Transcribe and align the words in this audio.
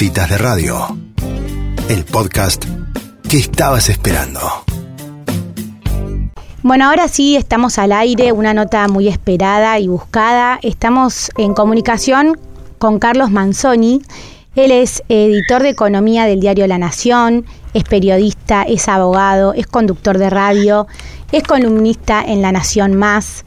Citas 0.00 0.30
de 0.30 0.38
Radio, 0.38 0.96
el 1.90 2.06
podcast 2.06 2.64
que 3.28 3.36
estabas 3.36 3.90
esperando. 3.90 4.40
Bueno, 6.62 6.88
ahora 6.88 7.06
sí 7.06 7.36
estamos 7.36 7.78
al 7.78 7.92
aire, 7.92 8.32
una 8.32 8.54
nota 8.54 8.88
muy 8.88 9.08
esperada 9.08 9.78
y 9.78 9.88
buscada. 9.88 10.58
Estamos 10.62 11.30
en 11.36 11.52
comunicación 11.52 12.38
con 12.78 12.98
Carlos 12.98 13.30
Manzoni. 13.30 14.00
Él 14.56 14.70
es 14.70 15.02
editor 15.10 15.62
de 15.62 15.68
economía 15.68 16.24
del 16.24 16.40
diario 16.40 16.66
La 16.66 16.78
Nación, 16.78 17.44
es 17.74 17.84
periodista, 17.84 18.62
es 18.62 18.88
abogado, 18.88 19.52
es 19.52 19.66
conductor 19.66 20.16
de 20.16 20.30
radio, 20.30 20.86
es 21.30 21.42
columnista 21.42 22.24
en 22.26 22.40
La 22.40 22.52
Nación 22.52 22.96
Más. 22.96 23.44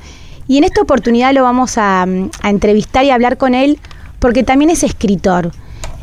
Y 0.48 0.60
en 0.60 0.66
esta 0.66 0.84
oportunidad 0.84 1.34
lo 1.34 1.42
vamos 1.42 1.80
a, 1.80 2.06
entrevistar 2.44 3.06
y 3.06 3.10
hablar 3.10 3.38
con 3.38 3.56
él 3.56 3.80
porque 4.20 4.44
también 4.44 4.70
es 4.70 4.84
escritor. 4.84 5.52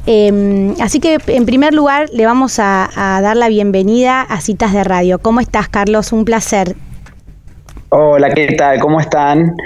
Em, 0.06 0.74
así 0.80 1.00
que 1.00 1.18
en 1.26 1.46
primer 1.46 1.74
lugar 1.74 2.08
le 2.12 2.26
vamos 2.26 2.58
a, 2.58 2.88
a, 2.94 3.20
dar 3.20 3.36
la 3.36 3.48
bienvenida 3.48 4.22
a 4.22 4.40
Citas 4.40 4.72
de 4.72 4.84
Radio. 4.84 5.18
¿Cómo 5.18 5.40
estás, 5.40 5.68
Carlos? 5.68 6.12
Un 6.12 6.24
placer. 6.24 6.76
Hola, 7.90 8.30
¿qué 8.30 8.54
tal? 8.56 8.78
¿Cómo 8.78 9.00
están? 9.00 9.56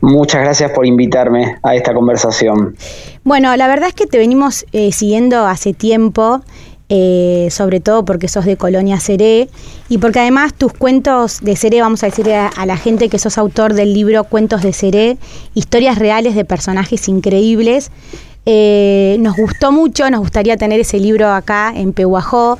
Muchas 0.00 0.42
gracias 0.42 0.70
por 0.70 0.86
invitarme 0.86 1.58
a 1.62 1.74
esta 1.74 1.92
conversación. 1.92 2.74
Bueno, 3.22 3.54
la 3.56 3.68
verdad 3.68 3.88
es 3.88 3.94
que 3.94 4.06
te 4.06 4.16
venimos 4.16 4.64
eh, 4.72 4.92
siguiendo 4.92 5.46
hace 5.46 5.74
tiempo, 5.74 6.40
eh, 6.88 7.48
sobre 7.50 7.80
todo 7.80 8.04
porque 8.04 8.26
sos 8.26 8.46
de 8.46 8.56
Colonia 8.56 8.98
Seré 8.98 9.48
y 9.88 9.98
porque 9.98 10.20
además 10.20 10.54
tus 10.54 10.72
cuentos 10.72 11.40
de 11.42 11.54
Seré, 11.54 11.82
vamos 11.82 12.02
a 12.02 12.06
decirle 12.06 12.34
a, 12.34 12.50
la 12.64 12.76
gente 12.76 13.08
que 13.08 13.18
sos 13.18 13.36
autor 13.36 13.74
del 13.74 13.92
libro 13.92 14.24
Cuentos 14.24 14.62
de 14.62 14.72
Seré, 14.72 15.18
historias 15.54 15.98
reales 15.98 16.34
de 16.34 16.44
personajes 16.46 17.06
increíbles, 17.06 17.90
eh, 18.46 19.16
nos 19.20 19.36
gustó 19.36 19.70
mucho, 19.70 20.10
nos 20.10 20.20
gustaría 20.20 20.56
tener 20.56 20.80
ese 20.80 20.98
libro 20.98 21.28
acá 21.28 21.72
en 21.74 21.92
Pehuajó, 21.92 22.58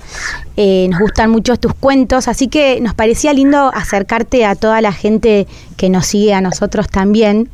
eh, 0.57 0.87
nos 0.91 1.01
gustan 1.01 1.31
mucho 1.31 1.57
tus 1.57 1.75
cuentos, 1.75 2.29
así 2.29 2.49
que 2.49 2.81
nos 2.81 2.95
parecía 2.95 3.33
lindo 3.33 3.71
acercarte 3.75 4.45
a 4.45 4.55
toda 4.55 4.81
la 4.83 4.93
gente 4.93 5.47
que 5.77 5.89
nos 5.89 6.07
sigue 6.07 6.35
a 6.35 6.41
nosotros 6.41 6.89
también. 6.89 7.49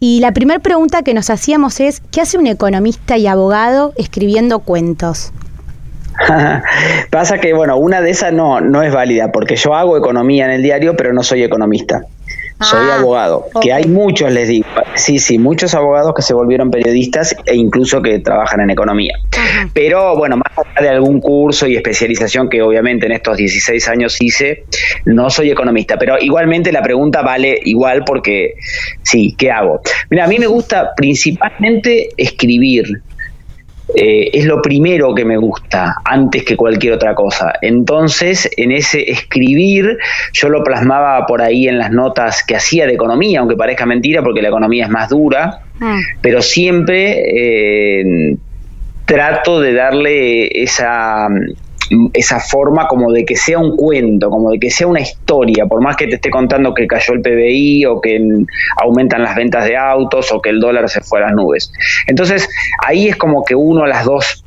Y 0.00 0.20
la 0.20 0.32
primera 0.32 0.60
pregunta 0.60 1.02
que 1.02 1.14
nos 1.14 1.30
hacíamos 1.30 1.80
es, 1.80 2.02
¿qué 2.10 2.20
hace 2.20 2.36
un 2.36 2.46
economista 2.46 3.16
y 3.16 3.26
abogado 3.26 3.92
escribiendo 3.96 4.58
cuentos? 4.58 5.32
Pasa 7.10 7.38
que, 7.38 7.54
bueno, 7.54 7.76
una 7.76 8.00
de 8.00 8.10
esas 8.10 8.32
no, 8.32 8.60
no 8.60 8.82
es 8.82 8.92
válida, 8.92 9.32
porque 9.32 9.56
yo 9.56 9.74
hago 9.74 9.96
economía 9.96 10.44
en 10.46 10.50
el 10.50 10.62
diario, 10.62 10.96
pero 10.96 11.12
no 11.12 11.22
soy 11.22 11.42
economista 11.42 12.04
soy 12.64 12.88
ah, 12.90 12.98
abogado, 12.98 13.46
que 13.60 13.72
hay 13.72 13.84
muchos, 13.84 14.30
les 14.32 14.48
digo, 14.48 14.66
sí, 14.94 15.18
sí, 15.18 15.38
muchos 15.38 15.74
abogados 15.74 16.14
que 16.14 16.22
se 16.22 16.34
volvieron 16.34 16.70
periodistas 16.70 17.36
e 17.46 17.56
incluso 17.56 18.02
que 18.02 18.18
trabajan 18.18 18.60
en 18.60 18.70
economía. 18.70 19.18
Pero 19.72 20.16
bueno, 20.16 20.36
más 20.36 20.52
allá 20.58 20.88
de 20.88 20.94
algún 20.96 21.20
curso 21.20 21.66
y 21.66 21.76
especialización 21.76 22.48
que 22.48 22.62
obviamente 22.62 23.06
en 23.06 23.12
estos 23.12 23.36
16 23.36 23.88
años 23.88 24.16
hice, 24.20 24.64
no 25.04 25.30
soy 25.30 25.50
economista, 25.50 25.98
pero 25.98 26.18
igualmente 26.20 26.72
la 26.72 26.82
pregunta 26.82 27.22
vale 27.22 27.58
igual 27.64 28.04
porque 28.04 28.54
sí, 29.02 29.34
¿qué 29.38 29.50
hago? 29.50 29.80
Mira, 30.10 30.24
a 30.24 30.28
mí 30.28 30.38
me 30.38 30.46
gusta 30.46 30.92
principalmente 30.96 32.08
escribir, 32.16 33.02
eh, 33.94 34.30
es 34.32 34.46
lo 34.46 34.62
primero 34.62 35.14
que 35.14 35.24
me 35.24 35.36
gusta 35.36 35.96
antes 36.04 36.44
que 36.44 36.56
cualquier 36.56 36.94
otra 36.94 37.14
cosa. 37.14 37.52
Entonces, 37.60 38.48
en 38.56 38.72
ese 38.72 39.10
escribir, 39.10 39.98
yo 40.32 40.48
lo 40.48 40.64
plasmaba 40.64 41.26
por 41.26 41.42
ahí 41.42 41.68
en 41.68 41.78
las 41.78 41.90
notas 41.90 42.42
que 42.44 42.56
hacía 42.56 42.86
de 42.86 42.94
economía, 42.94 43.40
aunque 43.40 43.56
parezca 43.56 43.84
mentira 43.84 44.22
porque 44.22 44.42
la 44.42 44.48
economía 44.48 44.84
es 44.84 44.90
más 44.90 45.10
dura, 45.10 45.60
ah. 45.80 45.98
pero 46.22 46.40
siempre 46.40 48.00
eh, 48.00 48.36
trato 49.04 49.60
de 49.60 49.74
darle 49.74 50.62
esa 50.62 51.28
esa 52.12 52.40
forma 52.40 52.86
como 52.86 53.12
de 53.12 53.24
que 53.24 53.36
sea 53.36 53.58
un 53.58 53.76
cuento, 53.76 54.30
como 54.30 54.50
de 54.50 54.58
que 54.58 54.70
sea 54.70 54.86
una 54.86 55.00
historia, 55.00 55.66
por 55.66 55.82
más 55.82 55.96
que 55.96 56.06
te 56.06 56.16
esté 56.16 56.30
contando 56.30 56.74
que 56.74 56.86
cayó 56.86 57.14
el 57.14 57.20
PBI 57.20 57.86
o 57.86 58.00
que 58.00 58.20
aumentan 58.76 59.22
las 59.22 59.34
ventas 59.34 59.64
de 59.64 59.76
autos 59.76 60.32
o 60.32 60.40
que 60.40 60.50
el 60.50 60.60
dólar 60.60 60.88
se 60.88 61.00
fue 61.00 61.18
a 61.20 61.26
las 61.26 61.32
nubes. 61.32 61.72
Entonces, 62.06 62.48
ahí 62.86 63.08
es 63.08 63.16
como 63.16 63.44
que 63.44 63.54
uno 63.54 63.86
las 63.86 64.04
dos 64.04 64.44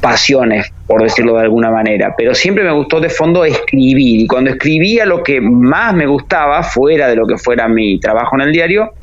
pasiones, 0.00 0.72
por 0.86 1.02
decirlo 1.02 1.34
de 1.34 1.42
alguna 1.42 1.70
manera, 1.70 2.14
pero 2.16 2.34
siempre 2.34 2.64
me 2.64 2.72
gustó 2.72 3.00
de 3.00 3.10
fondo 3.10 3.44
escribir 3.44 4.20
y 4.20 4.26
cuando 4.26 4.50
escribía 4.50 5.04
lo 5.04 5.22
que 5.22 5.40
más 5.40 5.94
me 5.94 6.06
gustaba, 6.06 6.62
fuera 6.62 7.08
de 7.08 7.16
lo 7.16 7.26
que 7.26 7.36
fuera 7.36 7.68
mi 7.68 8.00
trabajo 8.00 8.36
en 8.36 8.42
el 8.42 8.52
diario, 8.52 8.94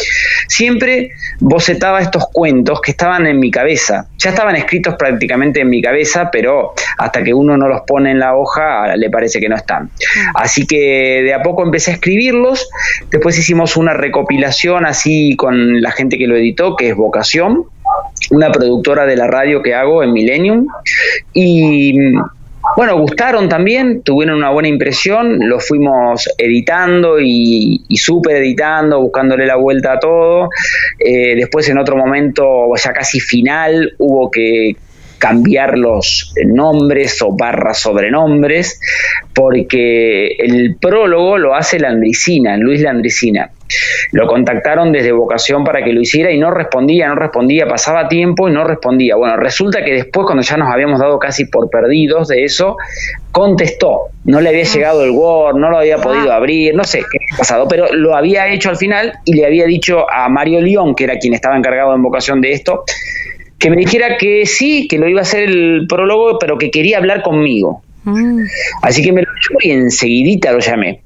siempre 0.48 1.12
bocetaba 1.40 2.02
estos 2.02 2.28
cuentos 2.32 2.82
que 2.82 2.92
estaban 2.92 3.28
en 3.28 3.40
mi 3.40 3.52
cabeza, 3.52 4.08
ya 4.18 4.32
estaban 4.32 4.56
escritos 4.56 4.96
prácticamente 4.96 5.62
en 5.62 5.70
mi 5.70 5.82
cabeza, 5.82 6.30
pero 6.32 6.74
hasta 6.98 7.24
que 7.24 7.34
uno 7.34 7.58
no 7.58 7.68
los 7.68 7.82
pone 7.82 8.12
en 8.12 8.20
la 8.20 8.36
hoja 8.36 8.96
le 8.96 9.10
parece 9.10 9.40
que 9.40 9.50
no 9.50 9.56
están. 9.56 9.90
Así 10.34 10.66
que 10.66 11.22
de 11.24 11.34
a 11.34 11.42
poco 11.42 11.64
empecé 11.64 11.92
a 11.92 11.94
escribirlos, 11.96 12.70
después 13.12 13.38
hicimos 13.38 13.78
una 13.78 13.94
recopilación 13.94 14.86
así 14.86 15.36
con 15.36 15.82
la 15.82 15.92
gente 15.92 16.18
que 16.18 16.28
lo 16.28 16.36
editó, 16.36 16.76
que 16.76 16.90
es 16.90 16.96
Vocación, 16.96 17.66
una 18.32 18.52
productora 18.52 19.06
de 19.06 19.16
la 19.16 19.28
radio 19.28 19.62
que 19.62 19.76
hago 19.76 20.04
en 20.04 20.14
Millennium. 20.14 20.68
Y 21.34 21.94
bueno, 22.78 22.96
gustaron 23.00 23.50
también, 23.50 24.04
tuvieron 24.04 24.38
una 24.38 24.52
buena 24.52 24.70
impresión, 24.70 25.50
lo 25.50 25.60
fuimos 25.60 26.30
editando 26.38 27.20
y, 27.20 27.82
y 27.88 27.98
súper 27.98 28.36
editando, 28.36 29.02
buscándole 29.02 29.48
la 29.48 29.56
vuelta 29.56 29.94
a 29.94 30.00
todo. 30.00 30.52
Eh, 31.00 31.34
después 31.36 31.68
en 31.70 31.80
otro 31.80 31.96
momento, 31.96 32.72
ya 32.76 32.94
casi 32.94 33.20
final, 33.20 33.96
hubo 33.98 34.30
que 34.30 34.76
cambiar 35.18 35.78
los 35.78 36.34
nombres 36.46 37.22
o 37.22 37.36
barras 37.36 37.80
sobrenombres, 37.80 38.80
porque 39.34 40.28
el 40.28 40.78
prólogo 40.80 41.38
lo 41.38 41.56
hace 41.56 41.80
Landricina, 41.80 42.58
Luis 42.58 42.82
Landricina. 42.82 43.52
Lo 44.14 44.28
contactaron 44.28 44.92
desde 44.92 45.12
vocación 45.12 45.64
para 45.64 45.84
que 45.84 45.92
lo 45.92 46.02
hiciera 46.02 46.32
y 46.32 46.38
no 46.38 46.52
respondía, 46.52 47.08
no 47.10 47.16
respondía, 47.16 47.68
pasaba 47.68 48.08
tiempo 48.08 48.48
y 48.48 48.54
no 48.54 48.64
respondía. 48.64 49.16
Bueno, 49.16 49.36
resulta 49.38 49.84
que 49.84 49.94
después, 49.94 50.26
cuando 50.26 50.44
ya 50.44 50.58
nos 50.58 50.72
habíamos 50.72 51.00
dado 51.00 51.20
casi 51.20 51.46
por 51.46 51.70
perdidos 51.70 52.30
de 52.30 52.46
eso, 52.46 52.78
contestó. 53.32 54.10
No 54.24 54.42
le 54.42 54.50
había 54.50 54.64
ah. 54.64 54.74
llegado 54.74 55.04
el 55.04 55.12
Word, 55.12 55.58
no 55.58 55.70
lo 55.70 55.80
había 55.80 55.98
podido 55.98 56.32
ah. 56.32 56.38
abrir, 56.38 56.74
no 56.76 56.84
sé 56.84 57.00
qué 57.00 57.18
ha 57.34 57.38
pasado, 57.38 57.68
pero 57.68 57.94
lo 57.94 58.16
había 58.16 58.48
hecho 58.48 58.70
al 58.70 58.78
final 58.78 59.14
y 59.26 59.34
le 59.34 59.46
había 59.46 59.66
dicho 59.66 60.10
a 60.10 60.30
Mario 60.30 60.62
León, 60.62 60.96
que 60.96 61.04
era 61.04 61.18
quien 61.18 61.34
estaba 61.34 61.58
encargado 61.58 61.94
en 61.94 62.02
vocación 62.02 62.42
de 62.42 62.54
esto, 62.54 62.84
que 63.60 63.70
me 63.70 63.78
dijera 63.78 64.18
que 64.18 64.46
sí, 64.46 64.88
que 64.88 64.98
lo 64.98 65.08
iba 65.08 65.20
a 65.20 65.24
hacer 65.24 65.50
el 65.50 65.86
prólogo, 65.88 66.38
pero 66.40 66.58
que 66.58 66.72
quería 66.72 66.98
hablar 66.98 67.22
conmigo. 67.24 67.82
Mm. 68.04 68.44
Así 68.82 69.02
que 69.02 69.12
me 69.12 69.22
lo 69.22 69.28
llamó 69.28 69.60
y 69.62 69.72
enseguidita 69.72 70.52
lo 70.52 70.60
llamé. 70.60 71.02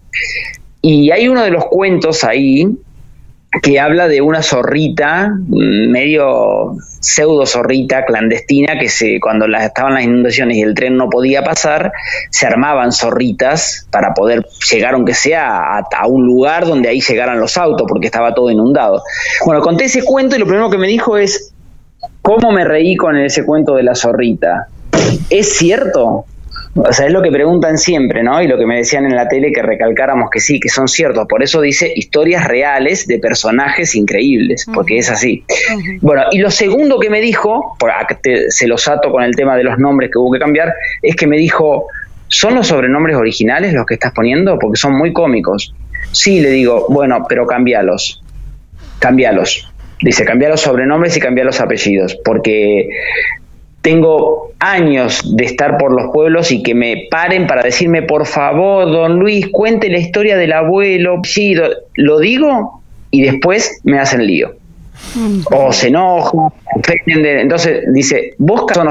Y 0.81 1.11
hay 1.11 1.27
uno 1.27 1.43
de 1.43 1.51
los 1.51 1.65
cuentos 1.65 2.23
ahí 2.23 2.67
que 3.61 3.79
habla 3.79 4.07
de 4.07 4.21
una 4.21 4.41
zorrita, 4.41 5.33
medio 5.49 6.77
pseudo 7.01 7.45
zorrita 7.45 8.05
clandestina, 8.05 8.79
que 8.79 8.87
se, 8.87 9.19
cuando 9.19 9.45
estaban 9.57 9.95
las 9.95 10.03
inundaciones 10.03 10.55
y 10.55 10.61
el 10.61 10.73
tren 10.73 10.95
no 10.95 11.09
podía 11.09 11.43
pasar, 11.43 11.91
se 12.29 12.47
armaban 12.47 12.93
zorritas 12.93 13.87
para 13.91 14.13
poder 14.13 14.47
llegar, 14.71 14.93
aunque 14.93 15.13
sea, 15.13 15.79
a, 15.79 16.07
un 16.07 16.25
lugar 16.25 16.65
donde 16.65 16.87
ahí 16.87 17.01
llegaran 17.01 17.41
los 17.41 17.57
autos, 17.57 17.85
porque 17.89 18.05
estaba 18.05 18.33
todo 18.33 18.49
inundado. 18.49 19.03
Bueno, 19.45 19.61
conté 19.61 19.85
ese 19.85 20.03
cuento 20.03 20.37
y 20.37 20.39
lo 20.39 20.45
primero 20.45 20.69
que 20.69 20.77
me 20.77 20.87
dijo 20.87 21.17
es, 21.17 21.50
¿cómo 22.21 22.51
me 22.51 22.63
reí 22.63 22.95
con 22.95 23.17
ese 23.17 23.45
cuento 23.45 23.75
de 23.75 23.83
la 23.83 23.95
zorrita? 23.95 24.67
¿Es 25.29 25.57
cierto? 25.57 26.25
O 26.73 26.93
sea, 26.93 27.05
es 27.07 27.11
lo 27.11 27.21
que 27.21 27.31
preguntan 27.31 27.77
siempre, 27.77 28.23
¿no? 28.23 28.41
Y 28.41 28.47
lo 28.47 28.57
que 28.57 28.65
me 28.65 28.77
decían 28.77 29.05
en 29.05 29.15
la 29.15 29.27
tele 29.27 29.51
que 29.51 29.61
recalcáramos 29.61 30.29
que 30.29 30.39
sí, 30.39 30.59
que 30.59 30.69
son 30.69 30.87
ciertos. 30.87 31.27
Por 31.27 31.43
eso 31.43 31.59
dice 31.59 31.91
historias 31.93 32.47
reales 32.47 33.07
de 33.07 33.19
personajes 33.19 33.93
increíbles, 33.93 34.65
porque 34.73 34.97
es 34.97 35.09
así. 35.09 35.43
Bueno, 35.99 36.23
y 36.31 36.37
lo 36.39 36.49
segundo 36.49 36.97
que 36.97 37.09
me 37.09 37.19
dijo, 37.19 37.75
por 37.77 37.91
se 38.49 38.67
los 38.67 38.87
ato 38.87 39.11
con 39.11 39.23
el 39.23 39.35
tema 39.35 39.57
de 39.57 39.63
los 39.65 39.77
nombres 39.79 40.11
que 40.11 40.17
hubo 40.17 40.31
que 40.31 40.39
cambiar, 40.39 40.73
es 41.01 41.15
que 41.17 41.27
me 41.27 41.35
dijo, 41.35 41.87
¿son 42.29 42.55
los 42.55 42.67
sobrenombres 42.67 43.17
originales 43.17 43.73
los 43.73 43.85
que 43.85 43.95
estás 43.95 44.13
poniendo? 44.13 44.57
Porque 44.57 44.77
son 44.77 44.97
muy 44.97 45.11
cómicos. 45.11 45.75
Sí, 46.13 46.39
le 46.39 46.51
digo, 46.51 46.85
bueno, 46.89 47.25
pero 47.27 47.45
cambialos. 47.45 48.23
Cambialos. 48.99 49.70
Dice, 50.01 50.25
cambia 50.25 50.49
los 50.49 50.61
sobrenombres 50.61 51.15
y 51.15 51.19
cambia 51.19 51.43
los 51.43 51.61
apellidos, 51.61 52.17
porque 52.25 52.89
tengo 53.81 54.51
años 54.59 55.35
de 55.35 55.45
estar 55.45 55.77
por 55.77 55.91
los 55.91 56.11
pueblos 56.11 56.51
y 56.51 56.61
que 56.61 56.75
me 56.75 57.07
paren 57.09 57.47
para 57.47 57.63
decirme, 57.63 58.03
por 58.03 58.25
favor, 58.25 58.85
don 58.85 59.19
Luis, 59.19 59.47
cuente 59.51 59.89
la 59.89 59.97
historia 59.97 60.37
del 60.37 60.53
abuelo. 60.53 61.19
Sí, 61.23 61.55
lo, 61.95 62.19
digo 62.19 62.81
y 63.09 63.23
después 63.23 63.81
me 63.83 63.99
hacen 63.99 64.25
lío. 64.25 64.55
O 65.51 65.73
se 65.73 65.87
enojan. 65.87 66.49
Entonces 67.07 67.91
dice, 67.91 68.35
busca 68.37 68.87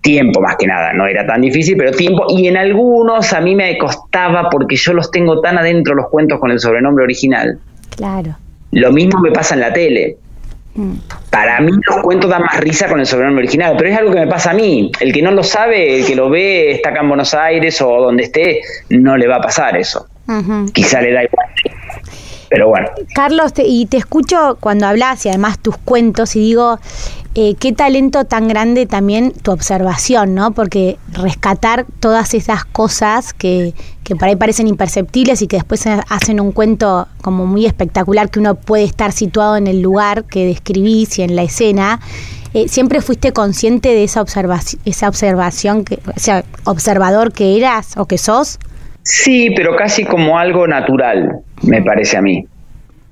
tiempo 0.00 0.40
más 0.40 0.56
que 0.56 0.66
nada, 0.66 0.92
no 0.92 1.06
era 1.06 1.26
tan 1.26 1.40
difícil, 1.40 1.76
pero 1.76 1.92
tiempo. 1.92 2.26
Y 2.28 2.48
en 2.48 2.56
algunos 2.56 3.32
a 3.32 3.40
mí 3.40 3.54
me 3.54 3.78
costaba 3.78 4.50
porque 4.50 4.74
yo 4.74 4.92
los 4.94 5.10
tengo 5.10 5.40
tan 5.40 5.58
adentro 5.58 5.94
los 5.94 6.08
cuentos 6.08 6.40
con 6.40 6.50
el 6.50 6.58
sobrenombre 6.58 7.04
original. 7.04 7.58
Claro. 7.96 8.36
Lo 8.72 8.92
mismo 8.92 9.20
me 9.20 9.30
pasa 9.30 9.54
en 9.54 9.60
la 9.60 9.72
tele 9.72 10.16
Mm. 10.78 10.94
Para 11.30 11.60
mí 11.60 11.72
los 11.72 12.02
cuentos 12.02 12.30
dan 12.30 12.42
más 12.42 12.60
risa 12.60 12.88
con 12.88 13.00
el 13.00 13.06
sobrenombre 13.06 13.42
original, 13.42 13.74
pero 13.76 13.90
es 13.90 13.98
algo 13.98 14.12
que 14.12 14.20
me 14.20 14.26
pasa 14.28 14.52
a 14.52 14.54
mí. 14.54 14.92
El 15.00 15.12
que 15.12 15.22
no 15.22 15.32
lo 15.32 15.42
sabe, 15.42 15.98
el 15.98 16.06
que 16.06 16.14
lo 16.14 16.30
ve, 16.30 16.70
está 16.70 16.90
acá 16.90 17.00
en 17.00 17.08
Buenos 17.08 17.34
Aires 17.34 17.80
o 17.82 18.00
donde 18.00 18.22
esté, 18.24 18.60
no 18.90 19.16
le 19.16 19.26
va 19.26 19.36
a 19.36 19.40
pasar 19.40 19.76
eso. 19.76 20.06
Quizá 20.72 21.00
le 21.00 21.12
da 21.12 21.24
igual. 21.24 21.46
Pero 22.50 22.68
bueno. 22.68 22.88
Carlos, 23.14 23.52
y 23.56 23.86
te 23.86 23.96
escucho 23.96 24.56
cuando 24.60 24.86
hablas 24.86 25.26
y 25.26 25.28
además 25.28 25.58
tus 25.58 25.76
cuentos 25.78 26.36
y 26.36 26.40
digo, 26.40 26.78
eh, 27.40 27.54
qué 27.54 27.72
talento 27.72 28.24
tan 28.24 28.48
grande 28.48 28.84
también 28.86 29.30
tu 29.30 29.52
observación, 29.52 30.34
¿no? 30.34 30.50
Porque 30.50 30.96
rescatar 31.12 31.86
todas 32.00 32.34
esas 32.34 32.64
cosas 32.64 33.32
que, 33.32 33.74
que 34.02 34.16
por 34.16 34.26
ahí 34.26 34.34
parecen 34.34 34.66
imperceptibles 34.66 35.40
y 35.40 35.46
que 35.46 35.54
después 35.54 35.86
hacen 35.86 36.40
un 36.40 36.50
cuento 36.50 37.06
como 37.22 37.46
muy 37.46 37.64
espectacular 37.64 38.28
que 38.28 38.40
uno 38.40 38.56
puede 38.56 38.82
estar 38.82 39.12
situado 39.12 39.56
en 39.56 39.68
el 39.68 39.80
lugar 39.80 40.24
que 40.24 40.46
describís 40.46 41.20
y 41.20 41.22
en 41.22 41.36
la 41.36 41.44
escena. 41.44 42.00
Eh, 42.54 42.66
¿Siempre 42.66 43.00
fuiste 43.00 43.32
consciente 43.32 43.90
de 43.90 44.02
esa 44.02 44.20
observación, 44.20 44.82
esa 44.84 45.08
observación, 45.08 45.84
que, 45.84 46.00
o 46.16 46.18
sea, 46.18 46.44
observador 46.64 47.32
que 47.32 47.56
eras 47.56 47.96
o 47.96 48.06
que 48.06 48.18
sos? 48.18 48.58
Sí, 49.04 49.52
pero 49.54 49.76
casi 49.76 50.04
como 50.04 50.40
algo 50.40 50.66
natural, 50.66 51.42
me 51.62 51.82
parece 51.82 52.16
a 52.16 52.20
mí. 52.20 52.48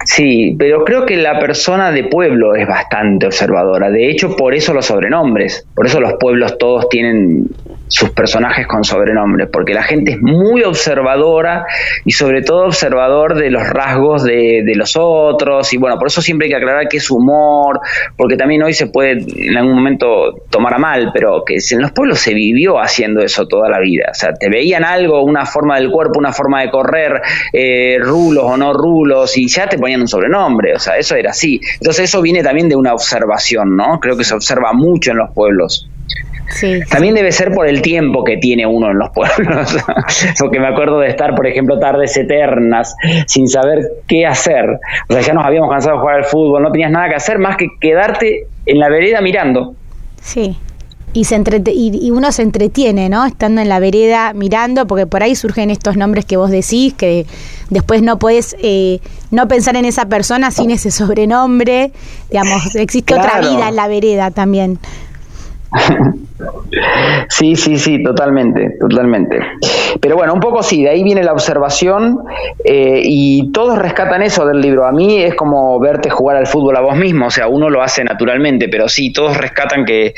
Sí, 0.06 0.54
pero 0.56 0.84
creo 0.84 1.04
que 1.04 1.16
la 1.16 1.38
persona 1.40 1.90
de 1.90 2.04
pueblo 2.04 2.54
es 2.54 2.66
bastante 2.66 3.26
observadora. 3.26 3.90
De 3.90 4.08
hecho, 4.08 4.36
por 4.36 4.54
eso 4.54 4.72
los 4.72 4.86
sobrenombres. 4.86 5.66
Por 5.74 5.86
eso 5.86 6.00
los 6.00 6.14
pueblos 6.14 6.56
todos 6.58 6.88
tienen 6.88 7.48
sus 7.88 8.10
personajes 8.10 8.66
con 8.66 8.84
sobrenombres, 8.84 9.48
porque 9.52 9.74
la 9.74 9.82
gente 9.82 10.12
es 10.12 10.20
muy 10.20 10.62
observadora 10.62 11.66
y 12.04 12.12
sobre 12.12 12.42
todo 12.42 12.66
observador 12.66 13.34
de 13.36 13.50
los 13.50 13.68
rasgos 13.68 14.24
de, 14.24 14.64
los 14.76 14.96
otros 14.96 15.72
y 15.72 15.78
bueno, 15.78 15.98
por 15.98 16.08
eso 16.08 16.20
siempre 16.20 16.46
hay 16.46 16.50
que 16.50 16.56
aclarar 16.56 16.88
que 16.88 16.98
es 16.98 17.10
humor, 17.10 17.80
porque 18.16 18.36
también 18.36 18.62
hoy 18.62 18.74
se 18.74 18.88
puede 18.88 19.24
en 19.36 19.56
algún 19.56 19.74
momento 19.74 20.42
tomar 20.50 20.74
a 20.74 20.78
mal, 20.78 21.10
pero 21.14 21.44
que 21.44 21.58
en 21.70 21.80
los 21.80 21.92
pueblos 21.92 22.18
se 22.18 22.34
vivió 22.34 22.78
haciendo 22.78 23.22
eso 23.22 23.46
toda 23.46 23.70
la 23.70 23.80
vida, 23.80 24.08
o 24.10 24.14
sea, 24.14 24.34
te 24.34 24.50
veían 24.50 24.84
algo, 24.84 25.22
una 25.22 25.46
forma 25.46 25.76
del 25.76 25.90
cuerpo, 25.90 26.18
una 26.18 26.32
forma 26.32 26.62
de 26.62 26.70
correr, 26.70 27.22
eh, 27.52 27.98
rulos 28.00 28.44
o 28.44 28.56
no 28.56 28.72
rulos 28.72 29.38
y 29.38 29.48
ya 29.48 29.68
te 29.68 29.78
ponían 29.78 29.95
un 30.00 30.08
sobrenombre, 30.08 30.74
o 30.74 30.78
sea, 30.78 30.96
eso 30.96 31.14
era 31.14 31.30
así. 31.30 31.60
Entonces 31.74 32.04
eso 32.04 32.22
viene 32.22 32.42
también 32.42 32.68
de 32.68 32.76
una 32.76 32.92
observación, 32.92 33.76
¿no? 33.76 34.00
Creo 34.00 34.16
que 34.16 34.24
se 34.24 34.34
observa 34.34 34.72
mucho 34.72 35.10
en 35.10 35.18
los 35.18 35.30
pueblos. 35.32 35.88
También 36.88 37.14
debe 37.14 37.32
ser 37.32 37.52
por 37.52 37.66
el 37.66 37.82
tiempo 37.82 38.24
que 38.24 38.36
tiene 38.36 38.66
uno 38.66 38.90
en 38.90 38.98
los 38.98 39.10
pueblos, 39.10 39.76
porque 40.38 40.60
me 40.60 40.68
acuerdo 40.68 41.00
de 41.00 41.08
estar, 41.08 41.34
por 41.34 41.46
ejemplo, 41.46 41.78
tardes 41.78 42.16
eternas 42.16 42.94
sin 43.26 43.48
saber 43.48 43.80
qué 44.06 44.26
hacer. 44.26 44.78
O 45.08 45.12
sea, 45.12 45.22
ya 45.22 45.34
nos 45.34 45.44
habíamos 45.44 45.70
cansado 45.70 45.96
de 45.96 46.00
jugar 46.00 46.16
al 46.16 46.24
fútbol, 46.24 46.62
no 46.62 46.70
tenías 46.70 46.90
nada 46.90 47.08
que 47.08 47.16
hacer 47.16 47.38
más 47.38 47.56
que 47.56 47.66
quedarte 47.80 48.46
en 48.64 48.78
la 48.78 48.88
vereda 48.88 49.20
mirando. 49.20 49.74
Sí. 50.20 50.56
Y, 51.12 51.24
se 51.24 51.42
y, 51.72 52.10
uno 52.10 52.30
se 52.30 52.42
entretiene, 52.42 53.08
¿no? 53.08 53.24
Estando 53.24 53.62
en 53.62 53.70
la 53.70 53.80
vereda 53.80 54.34
mirando, 54.34 54.86
porque 54.86 55.06
por 55.06 55.22
ahí 55.22 55.34
surgen 55.34 55.70
estos 55.70 55.96
nombres 55.96 56.26
que 56.26 56.36
vos 56.36 56.50
decís, 56.50 56.92
que 56.92 57.26
después 57.70 58.02
no 58.02 58.18
puedes 58.18 58.54
eh, 58.62 59.00
no 59.30 59.48
pensar 59.48 59.76
en 59.76 59.84
esa 59.84 60.06
persona 60.06 60.50
sin 60.50 60.70
ese 60.70 60.90
sobrenombre. 60.90 61.92
Digamos, 62.30 62.74
existe 62.76 63.14
otra 63.14 63.40
vida 63.40 63.68
en 63.68 63.76
la 63.76 63.88
vereda 63.88 64.30
también. 64.30 64.78
Sí, 67.28 67.56
sí, 67.56 67.78
sí, 67.78 68.02
totalmente, 68.02 68.76
totalmente. 68.78 69.38
Pero 70.00 70.16
bueno, 70.16 70.34
un 70.34 70.40
poco 70.40 70.62
sí, 70.62 70.82
de 70.82 70.90
ahí 70.90 71.02
viene 71.02 71.22
la 71.22 71.32
observación 71.32 72.18
eh, 72.64 73.00
y 73.02 73.50
todos 73.52 73.78
rescatan 73.78 74.22
eso 74.22 74.44
del 74.46 74.60
libro. 74.60 74.86
A 74.86 74.92
mí 74.92 75.22
es 75.22 75.34
como 75.34 75.78
verte 75.80 76.10
jugar 76.10 76.36
al 76.36 76.46
fútbol 76.46 76.76
a 76.76 76.80
vos 76.80 76.96
mismo, 76.96 77.26
o 77.26 77.30
sea, 77.30 77.48
uno 77.48 77.70
lo 77.70 77.82
hace 77.82 78.04
naturalmente, 78.04 78.68
pero 78.68 78.88
sí, 78.88 79.12
todos 79.12 79.36
rescatan 79.36 79.84
que 79.84 80.14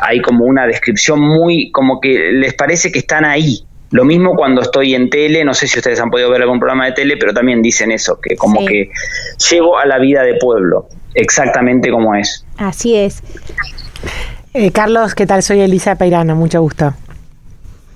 hay 0.00 0.20
como 0.20 0.44
una 0.44 0.66
descripción 0.66 1.20
muy, 1.20 1.70
como 1.70 2.00
que 2.00 2.32
les 2.32 2.54
parece 2.54 2.90
que 2.90 3.00
están 3.00 3.24
ahí. 3.24 3.60
Lo 3.90 4.04
mismo 4.04 4.34
cuando 4.34 4.60
estoy 4.60 4.94
en 4.94 5.08
tele, 5.08 5.44
no 5.44 5.54
sé 5.54 5.66
si 5.66 5.78
ustedes 5.78 5.98
han 6.00 6.10
podido 6.10 6.30
ver 6.30 6.42
algún 6.42 6.58
programa 6.58 6.86
de 6.86 6.92
tele, 6.92 7.16
pero 7.16 7.32
también 7.32 7.62
dicen 7.62 7.90
eso, 7.90 8.20
que 8.20 8.36
como 8.36 8.64
que 8.66 8.90
llevo 9.50 9.78
a 9.78 9.86
la 9.86 9.98
vida 9.98 10.22
de 10.22 10.34
pueblo, 10.34 10.88
exactamente 11.14 11.90
como 11.90 12.14
es. 12.14 12.44
Así 12.58 12.94
es. 12.94 13.22
Eh, 14.52 14.70
Carlos, 14.72 15.14
¿qué 15.14 15.26
tal? 15.26 15.42
Soy 15.42 15.60
Elisa 15.60 15.96
Peirano, 15.96 16.34
mucho 16.36 16.60
gusto. 16.60 16.92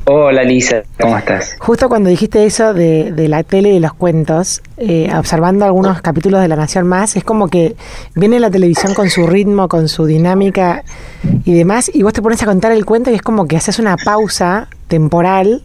Hola 0.04 0.42
Elisa, 0.42 0.82
¿cómo 1.00 1.16
estás? 1.16 1.54
Justo 1.60 1.88
cuando 1.88 2.10
dijiste 2.10 2.44
eso 2.44 2.74
de, 2.74 3.12
la 3.28 3.44
tele 3.44 3.68
y 3.68 3.74
de 3.74 3.80
los 3.80 3.92
cuentos, 3.92 4.60
eh, 4.76 5.08
observando 5.16 5.64
algunos 5.64 6.02
capítulos 6.02 6.40
de 6.40 6.48
La 6.48 6.56
Nación 6.56 6.88
Más, 6.88 7.14
es 7.14 7.22
como 7.22 7.46
que 7.46 7.76
viene 8.16 8.40
la 8.40 8.50
televisión 8.50 8.94
con 8.94 9.10
su 9.10 9.28
ritmo, 9.28 9.68
con 9.68 9.88
su 9.88 10.06
dinámica 10.06 10.82
y 11.44 11.54
demás, 11.54 11.88
y 11.94 12.02
vos 12.02 12.12
te 12.12 12.20
pones 12.20 12.42
a 12.42 12.46
contar 12.46 12.72
el 12.72 12.84
cuento 12.84 13.12
y 13.12 13.14
es 13.14 13.22
como 13.22 13.46
que 13.46 13.56
haces 13.56 13.78
una 13.78 13.96
pausa 13.96 14.68
temporal 14.88 15.62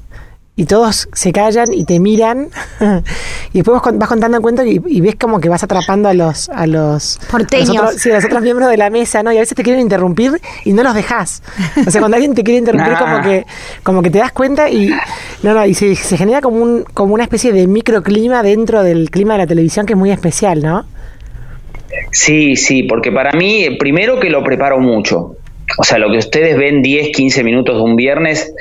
y 0.58 0.66
todos 0.66 1.08
se 1.14 1.32
callan 1.32 1.72
y 1.72 1.86
te 1.86 2.00
miran 2.00 2.50
y 3.54 3.60
después 3.60 3.80
vas 3.94 4.10
contando 4.10 4.38
el 4.38 4.44
cuento 4.44 4.64
y, 4.66 4.80
ves 5.00 5.16
como 5.16 5.40
que 5.40 5.50
vas 5.50 5.64
atrapando 5.64 6.10
a 6.10 6.16
los 6.16 6.50
a 6.50 6.66
los 6.66 7.20
porteños. 7.30 7.70
a 7.70 7.74
los, 7.74 7.82
otros, 7.84 8.02
sí, 8.02 8.10
a 8.10 8.16
los 8.16 8.26
otros 8.26 8.42
miembros 8.42 8.70
de 8.70 8.76
la 8.76 8.90
mesa 8.90 9.22
no 9.22 9.32
y 9.32 9.38
a 9.38 9.40
veces 9.40 9.56
te 9.56 9.64
quieren 9.64 9.80
interrumpir 9.82 10.42
y 10.66 10.74
no 10.74 10.82
los 10.84 10.96
dejas 10.96 11.44
o 11.86 11.92
sea 11.92 12.02
cuando 12.02 12.16
alguien 12.16 12.34
te 12.34 12.44
quiere 12.44 12.58
interrumpir 12.58 12.96
como 12.98 13.22
que 13.22 13.46
como 13.84 14.02
que 14.02 14.10
te 14.10 14.18
das 14.18 14.32
cuenta 14.32 14.70
y 14.70 14.90
no 15.44 15.54
no 15.54 15.66
y 15.66 15.76
se, 15.76 15.96
se 15.96 16.18
genera 16.18 16.42
como 16.42 16.58
un 16.58 16.84
como 16.92 17.14
una 17.14 17.24
especie 17.24 17.54
de 17.54 17.68
microclima 17.68 18.42
dentro 18.42 18.84
del 18.84 19.12
clima 19.12 19.36
de 19.36 19.40
la 19.40 19.48
televisión 19.48 19.86
que 19.86 19.94
es 19.94 20.00
muy 20.00 20.12
especial 20.12 20.64
no 20.64 20.86
sí 22.12 22.56
sí 22.56 22.82
porque 22.82 23.12
para 23.12 23.32
mí 23.34 23.78
primero 23.78 24.20
que 24.20 24.30
lo 24.30 24.44
preparo 24.44 24.80
mucho. 24.80 25.36
O 25.78 25.84
sea, 25.84 25.98
lo 25.98 26.10
que 26.10 26.18
ustedes 26.18 26.58
ven 26.58 26.82
10, 26.82 27.10
15 27.10 27.44
minutos 27.44 27.76
de 27.76 27.82
un 27.82 27.98
viernes, 27.98 28.54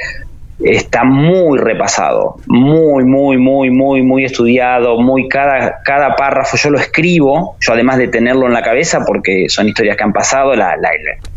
está 0.59 1.05
muy 1.05 1.59
repasado, 1.59 2.37
muy, 2.47 3.05
muy, 3.05 3.37
muy, 3.37 3.71
muy, 3.71 4.03
muy 4.03 4.25
estudiado, 4.25 4.99
muy 4.99 5.29
cada, 5.29 5.83
cada 5.85 6.17
párrafo 6.17 6.57
yo 6.57 6.71
lo 6.71 6.79
escribo, 6.79 7.57
yo 7.61 7.73
además 7.75 7.99
de 7.99 8.09
tenerlo 8.09 8.47
en 8.47 8.55
la 8.55 8.63
cabeza, 8.63 9.05
porque 9.07 9.49
son 9.49 9.69
historias 9.69 9.97
que 9.97 10.05
han 10.05 10.13
pasado, 10.13 10.55
la, 10.55 10.75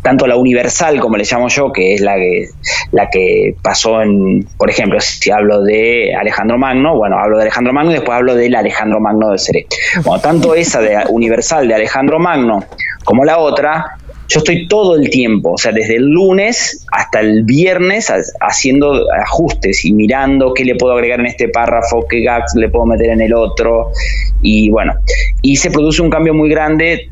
tanto 0.02 0.26
la 0.26 0.36
universal 0.36 1.00
como 1.00 1.16
le 1.16 1.24
llamo 1.24 1.48
yo, 1.48 1.72
que 1.72 1.94
es 1.94 2.00
la 2.00 2.14
que, 2.14 2.48
la 2.92 3.10
que 3.10 3.54
pasó 3.62 4.00
en, 4.00 4.46
por 4.56 4.70
ejemplo, 4.70 4.98
si 5.00 5.30
hablo 5.30 5.62
de 5.62 6.14
Alejandro 6.14 6.56
Magno, 6.56 6.96
bueno, 6.96 7.18
hablo 7.18 7.36
de 7.36 7.42
Alejandro 7.42 7.72
Magno 7.72 7.90
y 7.90 7.94
después 7.94 8.16
hablo 8.16 8.34
del 8.34 8.54
Alejandro 8.54 9.00
Magno 9.00 9.30
del 9.30 9.38
Seré. 9.38 9.66
Bueno, 10.02 10.20
tanto 10.22 10.54
esa 10.54 10.80
de 10.80 10.96
universal 11.10 11.68
de 11.68 11.74
Alejandro 11.74 12.18
Magno 12.18 12.64
como 13.04 13.24
la 13.24 13.38
otra, 13.38 13.98
yo 14.30 14.38
estoy 14.38 14.68
todo 14.68 14.94
el 14.94 15.10
tiempo, 15.10 15.54
o 15.54 15.58
sea, 15.58 15.72
desde 15.72 15.96
el 15.96 16.04
lunes 16.04 16.86
hasta 16.92 17.18
el 17.18 17.42
viernes 17.42 18.12
haciendo 18.40 19.04
ajustes 19.12 19.84
y 19.84 19.92
mirando 19.92 20.54
qué 20.54 20.64
le 20.64 20.76
puedo 20.76 20.94
agregar 20.94 21.18
en 21.18 21.26
este 21.26 21.48
párrafo, 21.48 22.06
qué 22.08 22.22
gags 22.22 22.54
le 22.54 22.68
puedo 22.68 22.86
meter 22.86 23.10
en 23.10 23.22
el 23.22 23.34
otro. 23.34 23.90
Y 24.40 24.70
bueno, 24.70 24.94
y 25.42 25.56
se 25.56 25.72
produce 25.72 26.00
un 26.00 26.10
cambio 26.10 26.32
muy 26.32 26.48
grande. 26.48 27.08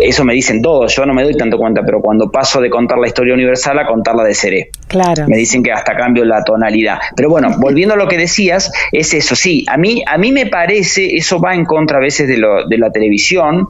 Eso 0.00 0.22
me 0.22 0.34
dicen 0.34 0.60
todos, 0.60 0.94
yo 0.94 1.06
no 1.06 1.14
me 1.14 1.22
doy 1.22 1.34
tanto 1.34 1.56
cuenta, 1.56 1.82
pero 1.82 2.02
cuando 2.02 2.30
paso 2.30 2.60
de 2.60 2.68
contar 2.68 2.98
la 2.98 3.06
historia 3.06 3.32
universal 3.32 3.78
a 3.78 3.86
contarla 3.86 4.22
de 4.22 4.34
seré. 4.34 4.70
Claro. 4.86 5.26
Me 5.28 5.38
dicen 5.38 5.62
que 5.62 5.72
hasta 5.72 5.96
cambio 5.96 6.26
la 6.26 6.44
tonalidad. 6.44 6.98
Pero 7.16 7.30
bueno, 7.30 7.56
volviendo 7.58 7.94
a 7.94 7.96
lo 7.96 8.06
que 8.06 8.18
decías, 8.18 8.70
es 8.92 9.14
eso, 9.14 9.34
sí, 9.34 9.64
a 9.66 9.78
mí, 9.78 10.04
a 10.06 10.18
mí 10.18 10.30
me 10.30 10.46
parece, 10.46 11.16
eso 11.16 11.40
va 11.40 11.54
en 11.54 11.64
contra 11.64 11.96
a 11.96 12.00
veces 12.00 12.28
de, 12.28 12.36
lo, 12.36 12.68
de 12.68 12.76
la 12.76 12.92
televisión, 12.92 13.66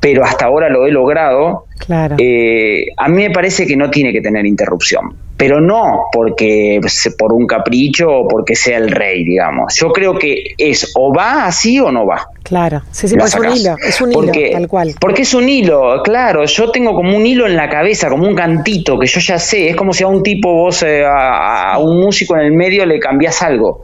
pero 0.00 0.24
hasta 0.24 0.46
ahora 0.46 0.70
lo 0.70 0.86
he 0.86 0.90
logrado. 0.90 1.65
Claro. 1.78 2.16
Eh, 2.18 2.86
a 2.96 3.08
mí 3.08 3.22
me 3.22 3.30
parece 3.30 3.66
que 3.66 3.76
no 3.76 3.90
tiene 3.90 4.12
que 4.12 4.20
tener 4.20 4.46
interrupción, 4.46 5.14
pero 5.36 5.60
no 5.60 6.06
porque 6.12 6.80
por 7.18 7.32
un 7.32 7.46
capricho 7.46 8.10
o 8.10 8.28
porque 8.28 8.54
sea 8.54 8.78
el 8.78 8.90
rey, 8.90 9.24
digamos. 9.24 9.74
Yo 9.76 9.92
creo 9.92 10.18
que 10.18 10.54
es 10.56 10.92
o 10.94 11.12
va 11.14 11.46
así 11.46 11.78
o 11.78 11.92
no 11.92 12.06
va. 12.06 12.28
Claro, 12.42 12.82
sí, 12.92 13.08
sí, 13.08 13.16
es 13.20 13.34
un 13.34 13.56
hilo, 13.56 13.76
es 13.84 14.00
un 14.00 14.12
hilo, 14.12 14.32
tal 14.52 14.68
cual. 14.68 14.94
Porque 15.00 15.22
es 15.22 15.34
un 15.34 15.48
hilo, 15.48 16.00
claro, 16.04 16.44
yo 16.44 16.70
tengo 16.70 16.94
como 16.94 17.16
un 17.16 17.26
hilo 17.26 17.44
en 17.44 17.56
la 17.56 17.68
cabeza, 17.68 18.08
como 18.08 18.24
un 18.24 18.36
cantito 18.36 18.96
que 19.00 19.06
yo 19.08 19.18
ya 19.18 19.36
sé, 19.36 19.70
es 19.70 19.74
como 19.74 19.92
si 19.92 20.04
a 20.04 20.06
un 20.06 20.22
tipo 20.22 20.52
vos, 20.52 20.84
eh, 20.84 21.04
a, 21.04 21.76
un 21.80 22.00
músico 22.00 22.36
en 22.36 22.42
el 22.42 22.52
medio 22.52 22.86
le 22.86 23.00
cambias 23.00 23.42
algo. 23.42 23.82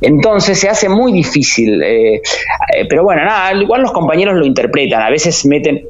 Entonces 0.00 0.58
se 0.58 0.68
hace 0.68 0.88
muy 0.88 1.12
difícil, 1.12 1.80
eh, 1.84 2.20
pero 2.88 3.04
bueno, 3.04 3.24
nada, 3.24 3.54
igual 3.54 3.82
los 3.82 3.92
compañeros 3.92 4.34
lo 4.34 4.44
interpretan, 4.44 5.00
a 5.00 5.10
veces 5.10 5.46
meten, 5.46 5.84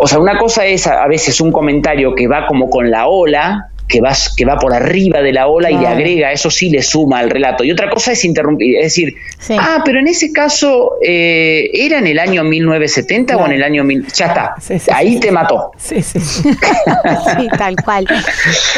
o 0.00 0.06
sea, 0.06 0.20
una 0.20 0.38
cosa 0.38 0.64
es 0.64 0.86
a 0.86 1.06
veces 1.08 1.40
un 1.40 1.50
comentario 1.50 2.14
que 2.14 2.28
va 2.28 2.46
como 2.46 2.70
con 2.70 2.88
la 2.88 3.08
ola, 3.08 3.68
que 3.88 4.00
va, 4.00 4.12
que 4.36 4.44
va 4.44 4.56
por 4.56 4.72
arriba 4.72 5.22
de 5.22 5.32
la 5.32 5.48
ola 5.48 5.70
y 5.72 5.76
le 5.76 5.88
agrega, 5.88 6.30
eso 6.30 6.50
sí 6.50 6.70
le 6.70 6.82
suma 6.82 7.18
al 7.18 7.30
relato. 7.30 7.64
Y 7.64 7.72
otra 7.72 7.90
cosa 7.90 8.12
es 8.12 8.24
interrumpir, 8.24 8.76
es 8.76 8.84
decir, 8.84 9.16
ah, 9.58 9.82
pero 9.84 9.98
en 9.98 10.06
ese 10.06 10.30
caso, 10.30 10.98
eh, 11.02 11.70
¿era 11.72 11.98
en 11.98 12.06
el 12.06 12.18
año 12.18 12.44
1970 12.44 13.36
o 13.38 13.46
en 13.46 13.52
el 13.52 13.62
año... 13.64 13.82
Mil... 13.82 14.06
Ya 14.12 14.26
está, 14.26 14.54
ahí 14.94 15.18
te 15.18 15.32
mató. 15.32 15.72
Sí, 15.78 16.00
sí. 16.02 16.20
sí, 16.20 17.48
tal 17.56 17.74
cual. 17.82 18.06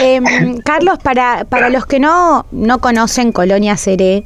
Em, 0.00 0.58
Carlos, 0.58 0.98
para, 1.02 1.44
para 1.44 1.68
los 1.68 1.84
que 1.84 1.98
no, 1.98 2.46
no 2.52 2.78
conocen 2.80 3.32
Colonia 3.32 3.76
Seré, 3.76 4.22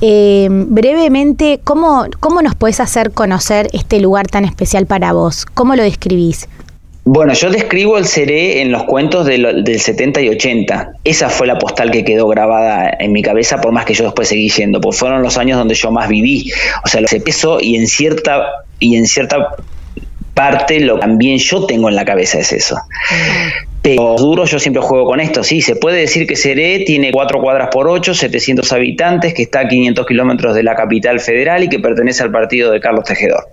Eh, 0.00 0.48
brevemente, 0.50 1.60
¿cómo, 1.64 2.06
¿cómo 2.20 2.42
nos 2.42 2.54
puedes 2.54 2.80
hacer 2.80 3.12
conocer 3.12 3.68
este 3.72 4.00
lugar 4.00 4.26
tan 4.26 4.44
especial 4.44 4.86
para 4.86 5.12
vos? 5.12 5.46
¿Cómo 5.46 5.74
lo 5.74 5.82
describís? 5.82 6.48
Bueno, 7.08 7.34
yo 7.34 7.50
describo 7.50 7.98
el 7.98 8.04
Seré 8.04 8.62
en 8.62 8.72
los 8.72 8.82
cuentos 8.82 9.26
del, 9.26 9.64
70 9.64 10.22
y 10.22 10.28
80. 10.28 10.90
Esa 11.04 11.28
fue 11.28 11.46
la 11.46 11.56
postal 11.56 11.92
que 11.92 12.04
quedó 12.04 12.26
grabada 12.26 12.90
en 12.98 13.12
mi 13.12 13.22
cabeza, 13.22 13.60
por 13.60 13.70
más 13.70 13.84
que 13.84 13.94
yo 13.94 14.04
después 14.04 14.26
seguí 14.26 14.50
yendo, 14.50 14.80
porque 14.80 14.98
fueron 14.98 15.22
los 15.22 15.38
años 15.38 15.56
donde 15.56 15.76
yo 15.76 15.92
más 15.92 16.08
viví. 16.08 16.50
O 16.84 16.88
sea, 16.88 17.00
lo 17.00 17.06
peso 17.24 17.58
y 17.60 17.76
en 17.76 17.86
cierta 17.86 18.42
y 18.80 18.96
en 18.96 19.06
cierta 19.06 19.54
parte 20.36 20.80
lo 20.80 20.96
que 20.96 21.00
también 21.00 21.38
yo 21.38 21.64
tengo 21.64 21.88
en 21.88 21.96
la 21.96 22.04
cabeza 22.04 22.38
es 22.38 22.52
eso. 22.52 22.76
Pero 23.80 24.16
duro 24.16 24.44
yo 24.44 24.58
siempre 24.58 24.82
juego 24.82 25.06
con 25.06 25.18
esto, 25.18 25.42
sí, 25.42 25.62
se 25.62 25.76
puede 25.76 26.00
decir 26.00 26.26
que 26.26 26.36
Seré 26.36 26.80
tiene 26.80 27.10
4 27.10 27.40
cuadras 27.40 27.68
por 27.72 27.88
8, 27.88 28.12
700 28.12 28.70
habitantes, 28.72 29.32
que 29.32 29.42
está 29.42 29.60
a 29.60 29.68
500 29.68 30.06
kilómetros 30.06 30.54
de 30.54 30.62
la 30.62 30.74
capital 30.74 31.20
federal 31.20 31.64
y 31.64 31.68
que 31.68 31.78
pertenece 31.78 32.22
al 32.22 32.30
partido 32.30 32.70
de 32.70 32.80
Carlos 32.80 33.04
Tejedor. 33.04 33.48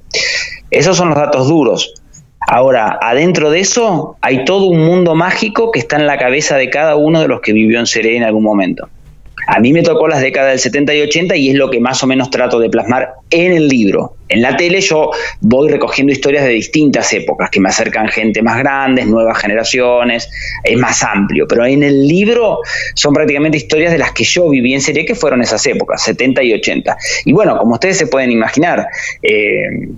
Esos 0.72 0.98
son 0.98 1.10
los 1.10 1.18
datos 1.18 1.48
duros. 1.48 1.94
Ahora, 2.40 3.00
adentro 3.02 3.50
de 3.50 3.62
eso 3.62 4.18
hay 4.20 4.44
todo 4.44 4.66
un 4.66 4.84
mundo 4.84 5.16
mágico 5.16 5.72
que 5.72 5.80
está 5.80 5.96
en 5.96 6.06
la 6.06 6.18
cabeza 6.18 6.58
de 6.58 6.70
cada 6.70 6.98
uno 6.98 7.22
de 7.22 7.30
los 7.30 7.40
que 7.40 7.54
vivió 7.54 7.80
en 7.80 7.86
Seré 7.86 8.18
en 8.18 8.24
algún 8.24 8.44
momento. 8.44 8.90
A 9.48 9.60
mí 9.60 9.74
me 9.74 9.84
tocó 9.84 10.08
las 10.08 10.22
décadas 10.22 10.52
del 10.52 10.60
70 10.60 10.94
y 10.94 11.02
80 11.02 11.36
y 11.36 11.50
es 11.50 11.56
lo 11.56 11.70
que 11.70 11.80
más 11.80 12.02
o 12.02 12.08
menos 12.08 12.30
trato 12.30 12.60
de 12.60 12.70
plasmar 12.70 13.14
en 13.30 13.52
el 13.52 13.68
libro. 13.68 14.16
En 14.30 14.42
la 14.42 14.56
tele 14.56 14.80
yo 14.80 15.12
voy 15.42 15.70
recogiendo 15.70 16.14
historias 16.14 16.46
de 16.46 16.52
distintas 16.52 17.12
épocas 17.14 17.50
que 17.50 17.60
me 17.60 17.70
acercan 17.70 18.08
gente 18.08 18.42
más 18.42 18.58
grande, 18.58 19.06
nuevas 19.06 19.38
generaciones, 19.38 20.30
es 20.64 20.78
más 20.78 21.04
amplio, 21.04 21.46
pero 21.48 21.66
en 21.66 21.84
el 21.84 22.08
libro 22.08 22.60
son 22.96 23.14
prácticamente 23.14 23.58
historias 23.58 23.92
de 23.92 23.98
las 23.98 24.12
que 24.14 24.24
yo 24.24 24.50
viví 24.50 24.74
en 24.74 24.82
serie 24.82 25.06
que 25.06 25.16
fueron 25.16 25.42
esas 25.42 25.66
épocas, 25.68 26.02
70 26.04 26.42
y 26.44 26.54
80. 26.54 26.98
Y 27.26 27.34
bueno, 27.34 27.58
como 27.58 27.74
ustedes 27.74 27.98
se 27.98 28.08
pueden 28.08 28.32
imaginar, 28.32 28.88
eh, 29.22 29.90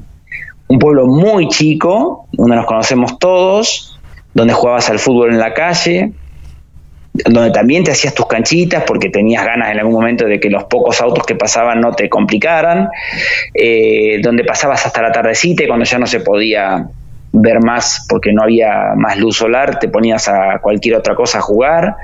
un 0.67 0.79
pueblo 0.79 1.05
muy 1.05 1.47
chico, 1.49 2.27
donde 2.31 2.55
nos 2.55 2.65
conocemos 2.65 3.19
todos, 3.19 3.99
donde 4.33 4.53
jugabas 4.53 4.89
al 4.89 4.99
fútbol 4.99 5.31
en 5.31 5.39
la 5.39 5.53
calle, 5.53 6.11
donde 7.23 7.51
también 7.51 7.83
te 7.83 7.91
hacías 7.91 8.13
tus 8.13 8.27
canchitas 8.27 8.83
porque 8.85 9.09
tenías 9.09 9.45
ganas 9.45 9.71
en 9.71 9.79
algún 9.79 9.93
momento 9.93 10.25
de 10.25 10.39
que 10.39 10.49
los 10.49 10.65
pocos 10.65 10.99
autos 11.01 11.25
que 11.25 11.35
pasaban 11.35 11.79
no 11.79 11.93
te 11.93 12.09
complicaran, 12.09 12.89
eh, 13.53 14.19
donde 14.21 14.43
pasabas 14.43 14.85
hasta 14.85 15.01
la 15.01 15.11
tardecita 15.11 15.63
y 15.63 15.67
cuando 15.67 15.85
ya 15.85 15.97
no 15.97 16.07
se 16.07 16.19
podía 16.19 16.87
ver 17.35 17.59
más 17.61 18.05
porque 18.07 18.33
no 18.33 18.43
había 18.43 18.93
más 18.95 19.17
luz 19.17 19.37
solar, 19.37 19.79
te 19.79 19.87
ponías 19.87 20.27
a 20.27 20.59
cualquier 20.61 20.95
otra 20.95 21.15
cosa 21.15 21.39
a 21.39 21.41
jugar. 21.41 21.95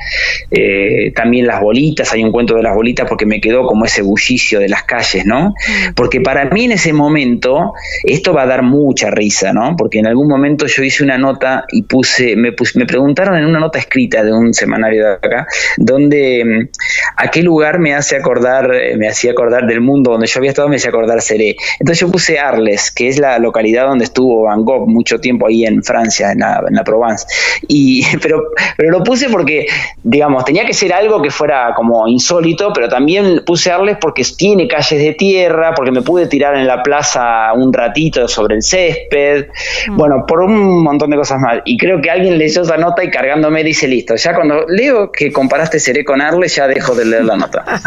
Eh, 0.50 1.12
también 1.16 1.48
las 1.48 1.62
bolitas, 1.62 2.12
hay 2.14 2.24
un 2.24 2.32
cuento 2.32 2.56
de 2.56 2.64
las 2.64 2.76
bolitas 2.76 3.08
porque 3.08 3.26
me 3.26 3.40
quedó 3.40 3.66
como 3.66 3.86
ese 3.86 4.02
bullicio 4.02 4.60
de 4.60 4.70
las 4.70 4.84
calles, 4.84 5.26
¿no? 5.26 5.50
Mm. 5.50 5.94
Porque 5.96 6.22
para 6.22 6.46
mí 6.46 6.66
en 6.66 6.74
ese 6.74 6.94
momento 6.94 7.74
esto 8.04 8.34
va 8.34 8.44
a 8.44 8.48
dar 8.48 8.64
mucha 8.64 9.10
risa, 9.10 9.54
¿no? 9.54 9.76
Porque 9.78 10.00
en 10.00 10.08
algún 10.08 10.28
momento 10.28 10.66
yo 10.66 10.84
hice 10.84 11.04
una 11.04 11.18
nota 11.18 11.66
y 11.72 11.84
puse, 11.84 12.36
me, 12.36 12.54
me 12.76 12.86
preguntaron 12.86 13.38
en 13.38 13.46
una 13.46 13.60
nota 13.60 13.80
escrita 13.80 14.24
de 14.24 14.34
un 14.34 14.54
semanario 14.54 15.06
de 15.06 15.14
acá, 15.14 15.48
donde 15.78 16.44
mm, 16.46 16.70
a 17.18 17.32
qué 17.32 17.42
lugar 17.42 17.80
me 17.80 17.94
hace 17.94 18.16
acordar, 18.16 18.74
eh, 18.74 18.98
me 18.98 19.08
hacía 19.08 19.32
acordar 19.32 19.66
del 19.66 19.82
mundo 19.82 20.12
donde 20.12 20.28
yo 20.28 20.40
había 20.40 20.50
estado, 20.50 20.68
me 20.68 20.76
hacía 20.76 20.90
acordar 20.90 21.22
Seré. 21.22 21.56
Entonces 21.80 22.00
yo 22.00 22.12
puse 22.12 22.40
Arles, 22.40 22.92
que 22.92 23.08
es 23.08 23.20
la 23.20 23.40
localidad 23.40 23.88
donde 23.88 24.06
estuvo 24.06 24.44
Van 24.44 24.64
Gogh 24.64 24.88
mucho 24.88 25.20
tiempo 25.22 25.48
ahí 25.48 25.66
en 25.66 25.84
Francia, 25.84 26.32
en 26.32 26.40
la, 26.40 26.64
en 26.68 26.76
la 26.76 26.84
Provence. 26.84 27.26
Y, 27.68 28.04
pero, 28.22 28.50
pero 28.78 28.92
lo 28.92 29.04
puse 29.04 29.30
porque, 29.30 29.68
digamos, 30.04 30.44
tenía 30.46 30.66
que 30.66 30.74
ser 30.74 30.94
algo 30.94 31.22
que 31.22 31.32
fuera 31.32 31.74
como 31.76 32.08
insólito, 32.08 32.74
pero 32.74 32.90
también 32.90 33.44
puse 33.46 33.72
Arles 33.72 33.98
porque 34.00 34.24
tiene 34.38 34.68
calles 34.68 35.02
de 35.02 35.14
tierra, 35.14 35.74
porque 35.76 35.92
me 35.92 36.02
pude 36.02 36.28
tirar 36.28 36.56
en 36.56 36.68
la 36.68 36.84
plaza 36.84 37.54
un 37.54 37.72
ratito 37.72 38.28
sobre 38.28 38.56
el 38.56 38.64
césped, 38.64 39.48
mm. 39.88 39.98
bueno, 39.98 40.26
por 40.28 40.42
un 40.42 40.84
montón 40.84 41.10
de 41.10 41.18
cosas 41.18 41.40
más. 41.40 41.60
Y 41.66 41.78
creo 41.78 42.02
que 42.02 42.10
alguien 42.10 42.38
leyó 42.38 42.62
esa 42.62 42.78
nota 42.78 43.04
y 43.04 43.10
cargándome 43.10 43.64
dice, 43.64 43.88
listo, 43.88 44.16
ya 44.16 44.34
cuando 44.34 44.66
leo 44.68 45.12
que 45.12 45.32
comparaste 45.32 45.80
Seré 45.80 46.04
con 46.04 46.22
Arles, 46.22 46.56
ya 46.56 46.68
dejo 46.68 46.96
de 46.96 47.06
leer 47.06 47.26
la 47.26 47.38
nota. 47.38 47.64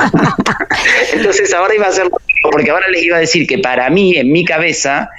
Entonces 1.14 1.52
ahora 1.54 1.74
iba 1.74 1.86
a 1.86 1.92
ser, 1.92 2.08
porque 2.42 2.70
ahora 2.70 2.88
les 2.88 3.02
iba 3.02 3.16
a 3.16 3.20
decir 3.20 3.46
que 3.46 3.58
para 3.58 3.88
mí, 3.90 4.16
en 4.16 4.30
mi 4.30 4.44
cabeza, 4.44 5.10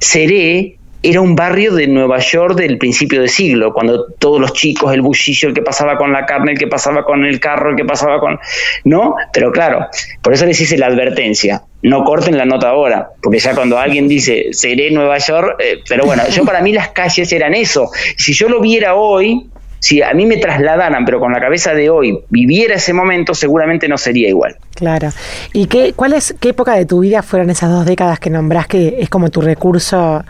Seré 0.00 0.76
era 1.04 1.20
un 1.20 1.36
barrio 1.36 1.74
de 1.74 1.86
Nueva 1.86 2.18
York 2.18 2.56
del 2.56 2.78
principio 2.78 3.20
de 3.20 3.28
siglo, 3.28 3.72
cuando 3.74 4.06
todos 4.18 4.40
los 4.40 4.52
chicos, 4.54 4.92
el 4.94 5.02
bullicio, 5.02 5.48
el 5.48 5.54
que 5.54 5.60
pasaba 5.60 5.98
con 5.98 6.12
la 6.12 6.24
carne, 6.24 6.52
el 6.52 6.58
que 6.58 6.66
pasaba 6.66 7.04
con 7.04 7.24
el 7.24 7.38
carro, 7.40 7.70
el 7.70 7.76
que 7.76 7.84
pasaba 7.84 8.18
con... 8.20 8.38
¿No? 8.84 9.16
Pero 9.32 9.52
claro, 9.52 9.86
por 10.22 10.32
eso 10.32 10.46
les 10.46 10.60
hice 10.60 10.78
la 10.78 10.86
advertencia, 10.86 11.62
no 11.82 12.04
corten 12.04 12.38
la 12.38 12.46
nota 12.46 12.70
ahora, 12.70 13.10
porque 13.22 13.38
ya 13.38 13.54
cuando 13.54 13.78
alguien 13.78 14.08
dice, 14.08 14.48
seré 14.52 14.90
Nueva 14.90 15.18
York, 15.18 15.56
eh, 15.58 15.80
pero 15.86 16.06
bueno, 16.06 16.22
yo 16.30 16.44
para 16.44 16.62
mí 16.62 16.72
las 16.72 16.88
calles 16.88 17.30
eran 17.32 17.54
eso. 17.54 17.90
Si 18.16 18.32
yo 18.32 18.48
lo 18.48 18.60
viera 18.60 18.94
hoy, 18.94 19.46
si 19.84 20.00
a 20.00 20.14
mí 20.14 20.24
me 20.24 20.38
trasladaran, 20.38 21.04
pero 21.04 21.20
con 21.20 21.32
la 21.32 21.40
cabeza 21.40 21.74
de 21.74 21.90
hoy, 21.90 22.18
viviera 22.30 22.76
ese 22.76 22.94
momento, 22.94 23.34
seguramente 23.34 23.86
no 23.86 23.98
sería 23.98 24.30
igual. 24.30 24.56
Claro. 24.74 25.10
¿Y 25.52 25.66
qué, 25.66 25.92
cuál 25.94 26.14
es, 26.14 26.34
qué 26.40 26.48
época 26.48 26.74
de 26.74 26.86
tu 26.86 27.00
vida 27.00 27.22
fueron 27.22 27.50
esas 27.50 27.70
dos 27.70 27.84
décadas 27.84 28.18
que 28.18 28.30
nombrás 28.30 28.66
que 28.66 28.96
es 28.98 29.10
como 29.10 29.28
tu 29.28 29.42
recurso 29.42 30.24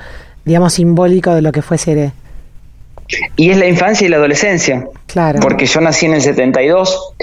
digamos, 0.44 0.74
simbólico 0.74 1.34
de 1.34 1.42
lo 1.42 1.52
que 1.52 1.62
fue 1.62 1.78
Seré. 1.78 2.12
Y 3.36 3.50
es 3.50 3.58
la 3.58 3.66
infancia 3.66 4.06
y 4.06 4.10
la 4.10 4.16
adolescencia. 4.16 4.86
Claro. 5.06 5.40
Porque 5.40 5.66
yo 5.66 5.80
nací 5.80 6.06
en 6.06 6.14
el 6.14 6.22
72, 6.22 7.14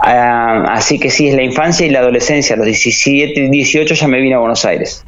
ah, 0.00 0.64
así 0.70 0.98
que 0.98 1.10
sí, 1.10 1.28
es 1.28 1.34
la 1.34 1.42
infancia 1.42 1.86
y 1.86 1.90
la 1.90 2.00
adolescencia. 2.00 2.54
A 2.54 2.58
los 2.58 2.66
17, 2.66 3.48
18 3.50 3.94
ya 3.94 4.08
me 4.08 4.20
vine 4.20 4.34
a 4.34 4.38
Buenos 4.38 4.64
Aires. 4.64 5.04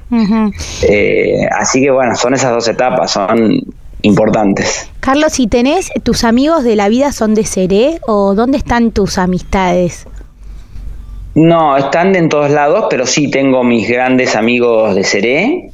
Eh, 0.83 1.47
así 1.59 1.81
que 1.81 1.91
bueno, 1.91 2.15
son 2.15 2.35
esas 2.35 2.53
dos 2.53 2.69
etapas, 2.69 3.11
son 3.11 3.61
importantes. 4.03 4.89
Carlos, 5.01 5.33
si 5.33 5.47
tenés, 5.47 5.91
tus 6.03 6.25
amigos 6.25 6.65
de 6.65 6.77
la 6.77 6.89
vida 6.89 7.13
son 7.13 7.35
de 7.35 7.45
Seré 7.45 7.99
o 8.07 8.35
dónde 8.35 8.59
están 8.59 8.91
tus 8.91 9.19
amistades? 9.19 10.07
No, 11.35 11.79
están 11.79 12.13
de 12.13 12.19
en 12.19 12.29
todos 12.29 12.51
lados, 12.51 12.87
pero 12.91 13.07
sí 13.07 13.31
tengo 13.31 13.65
mis 13.65 13.89
grandes 13.89 14.37
amigos 14.37 14.95
de 14.95 15.05
Seré 15.05 15.72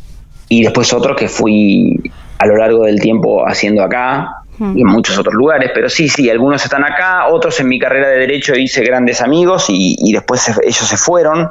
y 0.49 0.62
después 0.62 0.93
otros 0.93 1.17
que 1.17 1.28
fui 1.28 2.00
a 2.38 2.47
lo 2.47 2.57
largo 2.57 2.85
del 2.85 3.00
tiempo 3.00 3.47
haciendo 3.47 3.83
acá 3.83 4.43
y 4.61 4.81
en 4.81 4.87
muchos 4.88 5.17
otros 5.17 5.35
lugares, 5.35 5.71
pero 5.73 5.88
sí, 5.88 6.09
sí, 6.09 6.28
algunos 6.28 6.64
están 6.64 6.85
acá, 6.85 7.28
otros 7.28 7.61
en 7.61 7.69
mi 7.69 7.78
carrera 7.78 8.09
de 8.09 8.19
derecho 8.19 8.57
hice 8.57 8.83
grandes 8.83 9.21
amigos 9.21 9.67
y, 9.69 10.12
después 10.12 10.49
ellos 10.62 10.76
se 10.76 10.97
fueron. 10.97 11.49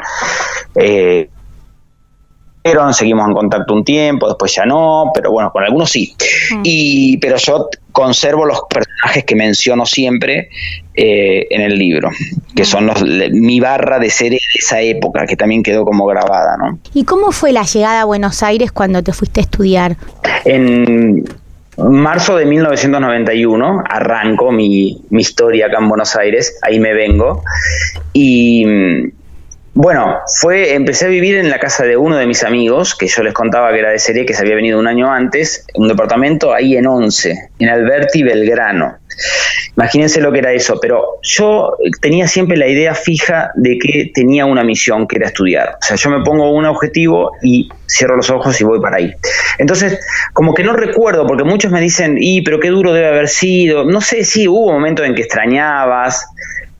Eh, 0.75 1.29
seguimos 2.93 3.27
en 3.27 3.33
contacto 3.33 3.73
un 3.73 3.83
tiempo, 3.83 4.27
después 4.27 4.53
ya 4.53 4.65
no, 4.65 5.11
pero 5.13 5.31
bueno, 5.31 5.51
con 5.51 5.63
algunos 5.63 5.89
sí. 5.89 6.15
Y, 6.63 7.17
pero 7.17 7.37
yo 7.37 7.69
conservo 7.91 8.45
los 8.45 8.61
personajes 8.69 9.23
que 9.23 9.35
menciono 9.35 9.85
siempre 9.85 10.49
eh, 10.93 11.47
en 11.49 11.61
el 11.61 11.77
libro, 11.77 12.09
que 12.55 12.65
son 12.65 12.87
los, 12.87 13.03
mi 13.03 13.59
barra 13.59 13.99
de 13.99 14.09
serie 14.09 14.39
de 14.39 14.59
esa 14.59 14.81
época, 14.81 15.25
que 15.25 15.35
también 15.35 15.63
quedó 15.63 15.85
como 15.85 16.05
grabada. 16.05 16.57
¿no? 16.57 16.79
¿Y 16.93 17.03
cómo 17.05 17.31
fue 17.31 17.51
la 17.51 17.63
llegada 17.63 18.01
a 18.01 18.05
Buenos 18.05 18.43
Aires 18.43 18.71
cuando 18.71 19.03
te 19.03 19.13
fuiste 19.13 19.39
a 19.39 19.43
estudiar? 19.43 19.97
En 20.45 21.25
marzo 21.77 22.37
de 22.37 22.45
1991 22.45 23.83
arranco 23.87 24.51
mi, 24.51 25.03
mi 25.09 25.21
historia 25.21 25.67
acá 25.67 25.77
en 25.79 25.89
Buenos 25.89 26.15
Aires, 26.15 26.59
ahí 26.63 26.79
me 26.79 26.93
vengo, 26.93 27.43
y 28.13 28.65
bueno, 29.79 30.21
fue, 30.25 30.73
empecé 30.73 31.05
a 31.05 31.07
vivir 31.07 31.37
en 31.37 31.51
la 31.51 31.59
casa 31.59 31.83
de 31.83 31.95
uno 31.95 32.17
de 32.17 32.25
mis 32.25 32.43
amigos, 32.43 32.95
que 32.95 33.05
yo 33.05 33.21
les 33.21 33.31
contaba 33.31 33.71
que 33.71 33.77
era 33.77 33.91
de 33.91 33.99
serie, 33.99 34.25
que 34.25 34.33
se 34.33 34.41
había 34.41 34.55
venido 34.55 34.79
un 34.79 34.87
año 34.87 35.11
antes, 35.11 35.67
un 35.75 35.87
departamento 35.87 36.51
ahí 36.51 36.75
en 36.75 36.87
Once, 36.87 37.51
en 37.59 37.69
Alberti 37.69 38.23
Belgrano. 38.23 38.95
Imagínense 39.75 40.19
lo 40.19 40.31
que 40.31 40.39
era 40.39 40.51
eso, 40.51 40.79
pero 40.81 41.19
yo 41.21 41.77
tenía 42.01 42.27
siempre 42.27 42.57
la 42.57 42.67
idea 42.67 42.95
fija 42.95 43.51
de 43.53 43.77
que 43.77 44.09
tenía 44.15 44.47
una 44.47 44.63
misión, 44.63 45.07
que 45.07 45.17
era 45.17 45.27
estudiar. 45.27 45.77
O 45.79 45.85
sea, 45.85 45.95
yo 45.95 46.09
me 46.09 46.23
pongo 46.23 46.49
un 46.49 46.65
objetivo 46.65 47.33
y 47.43 47.69
cierro 47.87 48.17
los 48.17 48.31
ojos 48.31 48.59
y 48.59 48.63
voy 48.63 48.81
para 48.81 48.97
ahí. 48.97 49.13
Entonces, 49.59 49.99
como 50.33 50.55
que 50.55 50.63
no 50.63 50.73
recuerdo, 50.73 51.27
porque 51.27 51.43
muchos 51.43 51.71
me 51.71 51.81
dicen, 51.81 52.17
y 52.19 52.41
pero 52.41 52.59
qué 52.59 52.69
duro 52.69 52.93
debe 52.93 53.09
haber 53.09 53.27
sido. 53.27 53.85
No 53.85 54.01
sé, 54.01 54.23
sí, 54.23 54.47
hubo 54.47 54.71
momentos 54.71 55.05
en 55.05 55.13
que 55.13 55.21
extrañabas, 55.21 56.25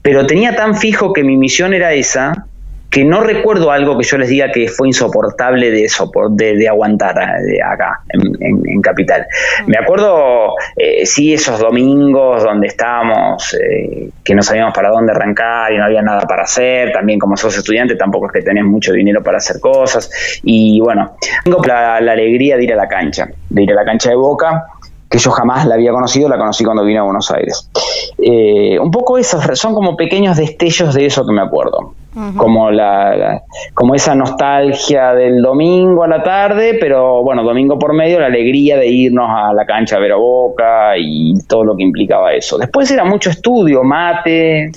pero 0.02 0.26
tenía 0.26 0.56
tan 0.56 0.74
fijo 0.74 1.12
que 1.12 1.22
mi 1.22 1.36
misión 1.36 1.74
era 1.74 1.92
esa, 1.92 2.47
que 2.90 3.04
no 3.04 3.20
recuerdo 3.20 3.70
algo 3.70 3.98
que 3.98 4.04
yo 4.04 4.16
les 4.16 4.28
diga 4.28 4.50
que 4.50 4.68
fue 4.68 4.88
insoportable 4.88 5.70
de, 5.70 5.90
de, 6.30 6.56
de 6.56 6.68
aguantar 6.68 7.16
eh, 7.18 7.62
acá, 7.62 8.00
en, 8.08 8.80
Capital. 8.80 9.26
Me 9.66 9.76
acuerdo, 9.76 10.54
eh, 10.76 11.04
sí, 11.04 11.34
esos 11.34 11.58
domingos 11.58 12.44
donde 12.44 12.68
estábamos, 12.68 13.54
eh, 13.54 14.08
que 14.24 14.34
no 14.34 14.42
sabíamos 14.42 14.72
para 14.72 14.88
dónde 14.88 15.12
arrancar 15.12 15.72
y 15.72 15.76
no 15.76 15.84
había 15.84 16.00
nada 16.00 16.20
para 16.20 16.44
hacer, 16.44 16.92
también 16.92 17.18
como 17.18 17.36
sos 17.36 17.58
estudiante 17.58 17.96
tampoco 17.96 18.26
es 18.26 18.32
que 18.32 18.42
tenés 18.42 18.64
mucho 18.64 18.92
dinero 18.92 19.22
para 19.22 19.38
hacer 19.38 19.60
cosas, 19.60 20.10
y 20.42 20.80
bueno, 20.80 21.16
tengo 21.44 21.62
la, 21.66 22.00
la 22.00 22.12
alegría 22.12 22.56
de 22.56 22.64
ir 22.64 22.72
a 22.72 22.76
la 22.76 22.88
cancha, 22.88 23.28
de 23.50 23.62
ir 23.62 23.72
a 23.72 23.74
la 23.74 23.84
cancha 23.84 24.10
de 24.10 24.16
Boca, 24.16 24.64
que 25.10 25.18
yo 25.18 25.30
jamás 25.30 25.66
la 25.66 25.74
había 25.74 25.92
conocido, 25.92 26.28
la 26.28 26.36
conocí 26.36 26.64
cuando 26.64 26.84
vine 26.84 26.98
a 26.98 27.02
Buenos 27.02 27.30
Aires. 27.30 27.70
Eh, 28.18 28.78
un 28.78 28.90
poco 28.90 29.16
esos, 29.16 29.42
son 29.58 29.74
como 29.74 29.96
pequeños 29.96 30.36
destellos 30.36 30.94
de 30.94 31.06
eso 31.06 31.26
que 31.26 31.32
me 31.32 31.42
acuerdo. 31.42 31.94
Como 32.36 32.72
la, 32.72 33.42
como 33.74 33.94
esa 33.94 34.12
nostalgia 34.12 35.14
del 35.14 35.40
domingo 35.40 36.02
a 36.02 36.08
la 36.08 36.20
tarde, 36.24 36.76
pero 36.80 37.22
bueno, 37.22 37.44
domingo 37.44 37.78
por 37.78 37.94
medio, 37.94 38.18
la 38.18 38.26
alegría 38.26 38.76
de 38.76 38.88
irnos 38.88 39.28
a 39.30 39.52
la 39.52 39.64
cancha 39.64 39.96
a 39.96 40.00
ver 40.00 40.12
a 40.12 40.16
Boca 40.16 40.98
y 40.98 41.34
todo 41.46 41.62
lo 41.62 41.76
que 41.76 41.84
implicaba 41.84 42.32
eso. 42.32 42.58
Después 42.58 42.90
era 42.90 43.04
mucho 43.04 43.30
estudio, 43.30 43.84
mate, 43.84 44.72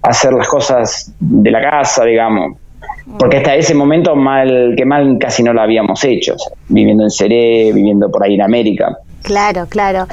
hacer 0.00 0.32
las 0.32 0.48
cosas 0.48 1.12
de 1.20 1.50
la 1.50 1.60
casa, 1.60 2.04
digamos 2.04 2.56
porque 3.18 3.36
hasta 3.38 3.54
ese 3.54 3.74
momento 3.74 4.16
mal 4.16 4.74
que 4.76 4.84
mal 4.84 5.16
casi 5.18 5.42
no 5.42 5.52
lo 5.52 5.62
habíamos 5.62 6.02
hecho, 6.04 6.34
viviendo 6.68 7.04
en 7.04 7.10
Seré, 7.10 7.72
viviendo 7.72 8.10
por 8.10 8.24
ahí 8.24 8.34
en 8.34 8.42
América. 8.42 8.98
Claro, 9.26 9.66
claro. 9.68 10.06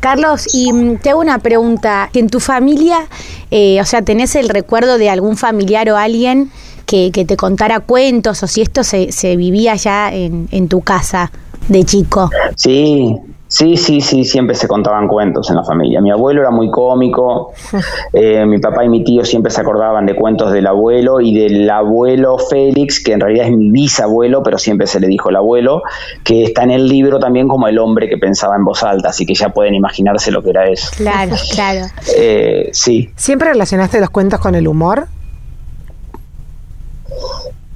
Carlos, 0.00 0.54
y 0.54 0.72
mm, 0.72 0.96
te 0.96 1.10
hago 1.10 1.20
una 1.20 1.38
pregunta. 1.38 2.08
¿En 2.14 2.30
tu 2.30 2.40
familia, 2.40 3.08
eh, 3.50 3.78
o 3.78 3.84
sea, 3.84 4.00
tenés 4.00 4.34
el 4.36 4.48
recuerdo 4.48 4.96
de 4.96 5.10
algún 5.10 5.36
familiar 5.36 5.90
o 5.90 5.98
alguien 5.98 6.50
que, 6.86 7.10
que 7.12 7.26
te 7.26 7.36
contara 7.36 7.80
cuentos 7.80 8.42
o 8.42 8.46
si 8.46 8.62
esto 8.62 8.82
se, 8.82 9.12
se 9.12 9.36
vivía 9.36 9.74
ya 9.74 10.10
en, 10.10 10.48
en 10.50 10.68
tu 10.68 10.80
casa 10.80 11.30
de 11.68 11.84
chico? 11.84 12.30
Sí, 12.56 13.14
Sí, 13.54 13.76
sí, 13.76 14.00
sí, 14.00 14.24
siempre 14.24 14.56
se 14.56 14.66
contaban 14.66 15.06
cuentos 15.06 15.48
en 15.48 15.54
la 15.54 15.62
familia. 15.62 16.00
Mi 16.00 16.10
abuelo 16.10 16.40
era 16.40 16.50
muy 16.50 16.72
cómico, 16.72 17.52
eh, 18.12 18.44
mi 18.44 18.58
papá 18.58 18.84
y 18.84 18.88
mi 18.88 19.04
tío 19.04 19.24
siempre 19.24 19.52
se 19.52 19.60
acordaban 19.60 20.06
de 20.06 20.16
cuentos 20.16 20.50
del 20.50 20.66
abuelo 20.66 21.20
y 21.20 21.32
del 21.38 21.70
abuelo 21.70 22.36
Félix, 22.36 23.00
que 23.00 23.12
en 23.12 23.20
realidad 23.20 23.46
es 23.46 23.56
mi 23.56 23.70
bisabuelo, 23.70 24.42
pero 24.42 24.58
siempre 24.58 24.88
se 24.88 24.98
le 24.98 25.06
dijo 25.06 25.30
el 25.30 25.36
abuelo, 25.36 25.82
que 26.24 26.42
está 26.42 26.64
en 26.64 26.72
el 26.72 26.88
libro 26.88 27.20
también 27.20 27.46
como 27.46 27.68
el 27.68 27.78
hombre 27.78 28.08
que 28.08 28.16
pensaba 28.18 28.56
en 28.56 28.64
voz 28.64 28.82
alta, 28.82 29.10
así 29.10 29.24
que 29.24 29.34
ya 29.34 29.50
pueden 29.50 29.76
imaginarse 29.76 30.32
lo 30.32 30.42
que 30.42 30.50
era 30.50 30.68
eso. 30.68 30.90
Claro, 30.96 31.36
claro. 31.52 31.86
Eh, 32.16 32.70
sí. 32.72 33.10
¿Siempre 33.16 33.48
relacionaste 33.48 33.98
los 33.98 34.10
cuentos 34.10 34.38
con 34.38 34.54
el 34.54 34.68
humor? 34.68 35.06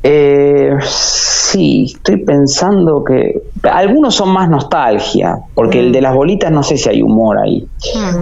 Eh, 0.03 0.77
sí, 0.83 1.93
estoy 1.95 2.19
pensando 2.19 3.03
que 3.03 3.43
algunos 3.71 4.15
son 4.15 4.31
más 4.31 4.49
nostalgia, 4.49 5.39
porque 5.55 5.81
el 5.81 5.93
de 5.93 6.01
las 6.01 6.15
bolitas 6.15 6.53
no 6.53 6.63
sé 6.63 6.77
si 6.77 6.89
hay 6.89 7.03
humor 7.03 7.39
ahí. 7.39 7.67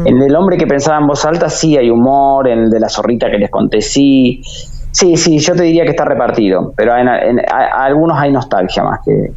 En 0.05 0.23
El 0.23 0.35
hombre 0.37 0.57
que 0.57 0.67
pensaba 0.67 0.99
en 0.99 1.07
voz 1.07 1.25
alta 1.25 1.51
sí 1.51 1.77
hay 1.77 1.91
humor, 1.91 2.49
en 2.49 2.61
el 2.61 2.71
de 2.71 2.81
la 2.81 2.89
zorrita 2.89 3.31
que 3.31 3.39
les 3.39 3.51
conté 3.51 3.81
sí. 3.81 4.43
Sí, 4.91 5.19
sí, 5.19 5.39
yo 5.39 5.55
te 5.55 5.65
diría 5.65 5.85
que 5.85 5.91
está 5.91 6.07
repartido, 6.07 6.73
pero 6.75 6.97
en, 6.97 7.09
algunos 7.09 8.19
hay 8.19 8.33
nostalgia 8.33 8.83
más 8.83 9.01
que... 9.05 9.33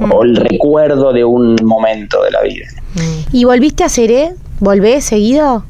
O 0.00 0.24
el 0.24 0.34
recuerdo 0.34 1.12
de 1.12 1.22
un 1.22 1.56
momento 1.62 2.24
de 2.24 2.30
la 2.32 2.42
vida. 2.42 2.66
¿Y 3.30 3.44
volviste 3.44 3.84
a 3.84 3.88
Seré? 3.88 4.32
¿Volvés 4.58 5.04
seguido? 5.04 5.64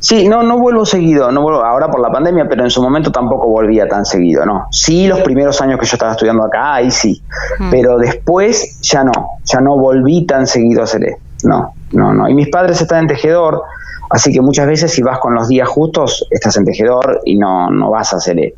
Sí, 0.00 0.28
no, 0.28 0.42
no 0.42 0.58
vuelvo 0.58 0.86
seguido, 0.86 1.30
no 1.32 1.42
vuelvo 1.42 1.64
ahora 1.64 1.90
por 1.90 2.00
la 2.00 2.10
pandemia, 2.10 2.48
pero 2.48 2.64
en 2.64 2.70
su 2.70 2.82
momento 2.82 3.10
tampoco 3.10 3.48
volvía 3.48 3.88
tan 3.88 4.04
seguido, 4.04 4.46
¿no? 4.46 4.66
Sí, 4.70 5.06
los 5.06 5.20
primeros 5.20 5.60
años 5.60 5.78
que 5.80 5.86
yo 5.86 5.94
estaba 5.94 6.12
estudiando 6.12 6.44
acá, 6.44 6.74
ahí 6.74 6.90
sí, 6.90 7.22
hmm. 7.58 7.70
pero 7.70 7.98
después 7.98 8.80
ya 8.80 9.04
no, 9.04 9.12
ya 9.44 9.60
no 9.60 9.76
volví 9.76 10.24
tan 10.26 10.46
seguido 10.46 10.82
a 10.82 10.86
Seré, 10.86 11.16
no, 11.44 11.74
no, 11.92 12.14
no. 12.14 12.28
Y 12.28 12.34
mis 12.34 12.48
padres 12.48 12.80
están 12.80 13.00
en 13.00 13.06
Tejedor, 13.08 13.62
así 14.10 14.32
que 14.32 14.40
muchas 14.40 14.66
veces 14.66 14.92
si 14.92 15.02
vas 15.02 15.18
con 15.18 15.34
los 15.34 15.48
días 15.48 15.68
justos, 15.68 16.26
estás 16.30 16.56
en 16.56 16.64
Tejedor 16.64 17.20
y 17.24 17.36
no, 17.36 17.70
no 17.70 17.90
vas 17.90 18.14
a 18.14 18.20
Seré. 18.20 18.54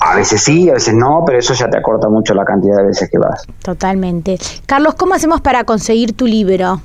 A 0.00 0.16
veces 0.16 0.42
sí, 0.42 0.68
a 0.70 0.74
veces 0.74 0.94
no, 0.94 1.22
pero 1.24 1.38
eso 1.38 1.54
ya 1.54 1.70
te 1.70 1.78
acorta 1.78 2.08
mucho 2.08 2.34
la 2.34 2.44
cantidad 2.44 2.78
de 2.78 2.86
veces 2.86 3.08
que 3.10 3.18
vas. 3.18 3.46
Totalmente. 3.62 4.38
Carlos, 4.66 4.94
¿cómo 4.94 5.14
hacemos 5.14 5.40
para 5.40 5.64
conseguir 5.64 6.16
tu 6.16 6.26
libro? 6.26 6.80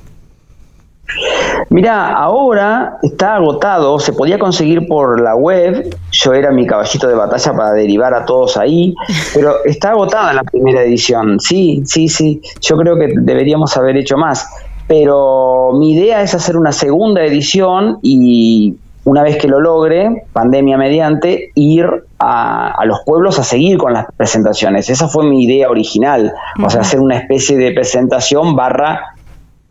Mira, 1.68 2.14
ahora 2.14 2.98
está 3.02 3.36
agotado, 3.36 3.98
se 3.98 4.12
podía 4.12 4.38
conseguir 4.38 4.86
por 4.88 5.20
la 5.20 5.34
web, 5.34 5.96
yo 6.10 6.32
era 6.32 6.50
mi 6.50 6.66
caballito 6.66 7.06
de 7.06 7.14
batalla 7.14 7.52
para 7.52 7.72
derivar 7.72 8.14
a 8.14 8.24
todos 8.24 8.56
ahí, 8.56 8.94
pero 9.34 9.64
está 9.64 9.90
agotada 9.90 10.32
la 10.32 10.44
primera 10.44 10.82
edición, 10.82 11.38
sí, 11.38 11.82
sí, 11.84 12.08
sí, 12.08 12.40
yo 12.60 12.76
creo 12.76 12.96
que 12.96 13.12
deberíamos 13.20 13.76
haber 13.76 13.96
hecho 13.96 14.16
más, 14.16 14.48
pero 14.88 15.72
mi 15.74 15.92
idea 15.92 16.22
es 16.22 16.34
hacer 16.34 16.56
una 16.56 16.72
segunda 16.72 17.24
edición 17.24 17.98
y 18.02 18.76
una 19.04 19.22
vez 19.22 19.36
que 19.36 19.48
lo 19.48 19.60
logre, 19.60 20.24
pandemia 20.32 20.76
mediante, 20.76 21.52
ir 21.54 21.86
a, 22.18 22.84
los 22.84 23.00
pueblos 23.06 23.38
a 23.38 23.44
seguir 23.44 23.78
con 23.78 23.92
las 23.92 24.06
presentaciones. 24.16 24.90
Esa 24.90 25.08
fue 25.08 25.24
mi 25.24 25.44
idea 25.44 25.70
original, 25.70 26.32
o 26.62 26.68
sea, 26.68 26.82
hacer 26.82 27.00
una 27.00 27.16
especie 27.16 27.56
de 27.56 27.72
presentación 27.72 28.54
barra... 28.56 29.14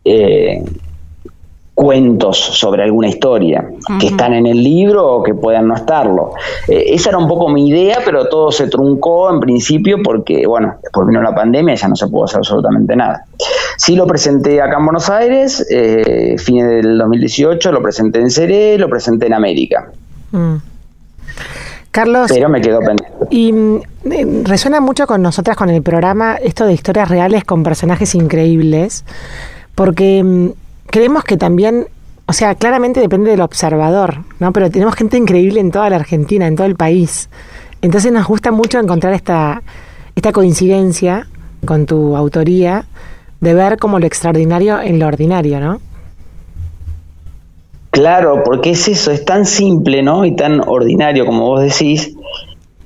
Eh, 0.04 0.64
cuentos 1.80 2.36
sobre 2.36 2.82
alguna 2.82 3.08
historia 3.08 3.66
que 3.98 4.08
están 4.08 4.34
en 4.34 4.46
el 4.46 4.62
libro 4.62 5.14
o 5.14 5.22
que 5.22 5.32
puedan 5.32 5.66
no 5.66 5.74
estarlo. 5.74 6.34
Eh, 6.68 6.84
esa 6.88 7.08
era 7.08 7.16
un 7.16 7.26
poco 7.26 7.48
mi 7.48 7.70
idea, 7.70 8.00
pero 8.04 8.28
todo 8.28 8.52
se 8.52 8.68
truncó 8.68 9.32
en 9.32 9.40
principio 9.40 9.96
porque, 10.04 10.46
bueno, 10.46 10.74
después 10.82 11.06
vino 11.08 11.22
la 11.22 11.34
pandemia 11.34 11.72
y 11.72 11.76
ya 11.78 11.88
no 11.88 11.96
se 11.96 12.06
pudo 12.08 12.24
hacer 12.24 12.36
absolutamente 12.36 12.94
nada. 12.94 13.24
Sí 13.78 13.96
lo 13.96 14.06
presenté 14.06 14.60
acá 14.60 14.76
en 14.76 14.84
Buenos 14.84 15.08
Aires, 15.08 15.66
eh, 15.70 16.36
fines 16.36 16.68
del 16.68 16.98
2018, 16.98 17.72
lo 17.72 17.80
presenté 17.80 18.20
en 18.20 18.30
Seré, 18.30 18.76
lo 18.76 18.90
presenté 18.90 19.28
en 19.28 19.32
América. 19.32 19.90
Mm. 20.32 20.56
Carlos. 21.92 22.26
Pero 22.28 22.50
me 22.50 22.60
quedó 22.60 22.80
pendiente. 22.80 23.26
Y 23.30 23.54
mm, 23.54 23.76
eh, 24.10 24.42
resuena 24.44 24.82
mucho 24.82 25.06
con 25.06 25.22
nosotras, 25.22 25.56
con 25.56 25.70
el 25.70 25.82
programa, 25.82 26.34
esto 26.34 26.66
de 26.66 26.74
historias 26.74 27.08
reales 27.08 27.44
con 27.44 27.62
personajes 27.62 28.14
increíbles, 28.14 29.06
porque 29.74 30.22
mm, 30.22 30.50
creemos 30.90 31.24
que 31.24 31.36
también, 31.36 31.86
o 32.26 32.32
sea, 32.32 32.54
claramente 32.54 33.00
depende 33.00 33.30
del 33.30 33.40
observador, 33.40 34.24
¿no? 34.38 34.52
Pero 34.52 34.70
tenemos 34.70 34.94
gente 34.94 35.16
increíble 35.16 35.60
en 35.60 35.70
toda 35.70 35.90
la 35.90 35.96
Argentina, 35.96 36.46
en 36.46 36.56
todo 36.56 36.66
el 36.66 36.76
país. 36.76 37.28
Entonces 37.82 38.12
nos 38.12 38.26
gusta 38.26 38.50
mucho 38.50 38.78
encontrar 38.78 39.14
esta, 39.14 39.62
esta 40.14 40.32
coincidencia 40.32 41.26
con 41.64 41.86
tu 41.86 42.16
autoría 42.16 42.84
de 43.40 43.54
ver 43.54 43.78
como 43.78 43.98
lo 43.98 44.06
extraordinario 44.06 44.80
en 44.80 44.98
lo 44.98 45.06
ordinario, 45.06 45.60
¿no? 45.60 45.80
Claro, 47.90 48.42
porque 48.44 48.70
es 48.70 48.86
eso, 48.86 49.10
es 49.10 49.24
tan 49.24 49.46
simple, 49.46 50.02
¿no? 50.02 50.24
Y 50.24 50.36
tan 50.36 50.60
ordinario 50.60 51.26
como 51.26 51.46
vos 51.46 51.62
decís, 51.62 52.14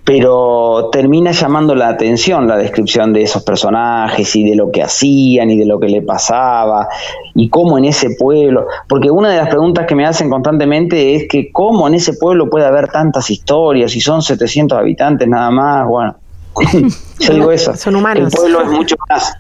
pero 0.04 0.90
termina 0.92 1.32
llamando 1.32 1.74
la 1.74 1.88
atención 1.88 2.46
la 2.46 2.56
descripción 2.56 3.12
de 3.14 3.22
esos 3.22 3.42
personajes 3.42 4.36
y 4.36 4.48
de 4.48 4.54
lo 4.54 4.70
que 4.70 4.82
hacían 4.82 5.50
y 5.50 5.56
de 5.56 5.64
lo 5.64 5.80
que 5.80 5.88
le 5.88 6.02
pasaba 6.02 6.88
y 7.34 7.48
cómo 7.48 7.78
en 7.78 7.86
ese 7.86 8.10
pueblo, 8.18 8.66
porque 8.86 9.10
una 9.10 9.30
de 9.30 9.38
las 9.38 9.48
preguntas 9.48 9.86
que 9.86 9.94
me 9.94 10.04
hacen 10.04 10.28
constantemente 10.28 11.14
es 11.14 11.26
que 11.28 11.50
cómo 11.50 11.88
en 11.88 11.94
ese 11.94 12.12
pueblo 12.12 12.50
puede 12.50 12.66
haber 12.66 12.88
tantas 12.88 13.30
historias 13.30 13.96
y 13.96 14.00
son 14.00 14.20
700 14.20 14.78
habitantes 14.78 15.26
nada 15.26 15.50
más, 15.50 15.88
bueno. 15.88 16.16
Yo 17.18 17.34
digo 17.34 17.50
eso. 17.50 17.74
Son 17.74 17.96
humanos. 17.96 18.32
El 18.32 18.38
pueblo 18.38 18.62
es 18.62 18.68
mucho 18.68 18.96
más. 19.08 19.32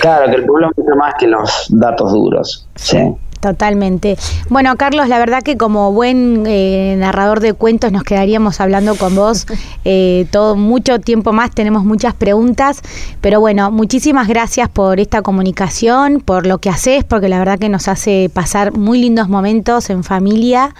Claro, 0.00 0.28
que 0.28 0.36
el 0.36 0.44
pueblo 0.44 0.70
es 0.70 0.78
mucho 0.78 0.96
más 0.96 1.14
que 1.16 1.28
los 1.28 1.66
datos 1.68 2.12
duros. 2.12 2.66
Sí. 2.74 2.98
Totalmente. 3.40 4.16
Bueno, 4.48 4.74
Carlos, 4.76 5.08
la 5.08 5.18
verdad 5.18 5.42
que 5.42 5.56
como 5.56 5.92
buen 5.92 6.44
eh, 6.46 6.96
narrador 6.98 7.38
de 7.40 7.52
cuentos 7.52 7.92
nos 7.92 8.02
quedaríamos 8.02 8.60
hablando 8.60 8.96
con 8.96 9.14
vos 9.14 9.46
eh, 9.84 10.26
todo 10.32 10.56
mucho 10.56 10.98
tiempo 10.98 11.32
más. 11.32 11.52
Tenemos 11.52 11.84
muchas 11.84 12.14
preguntas, 12.14 12.82
pero 13.20 13.40
bueno, 13.40 13.70
muchísimas 13.70 14.26
gracias 14.26 14.68
por 14.68 14.98
esta 14.98 15.22
comunicación, 15.22 16.20
por 16.20 16.46
lo 16.46 16.58
que 16.58 16.68
haces, 16.68 17.04
porque 17.04 17.28
la 17.28 17.38
verdad 17.38 17.60
que 17.60 17.68
nos 17.68 17.86
hace 17.86 18.28
pasar 18.32 18.76
muy 18.76 18.98
lindos 19.00 19.28
momentos 19.28 19.88
en 19.90 20.02
familia. 20.02 20.74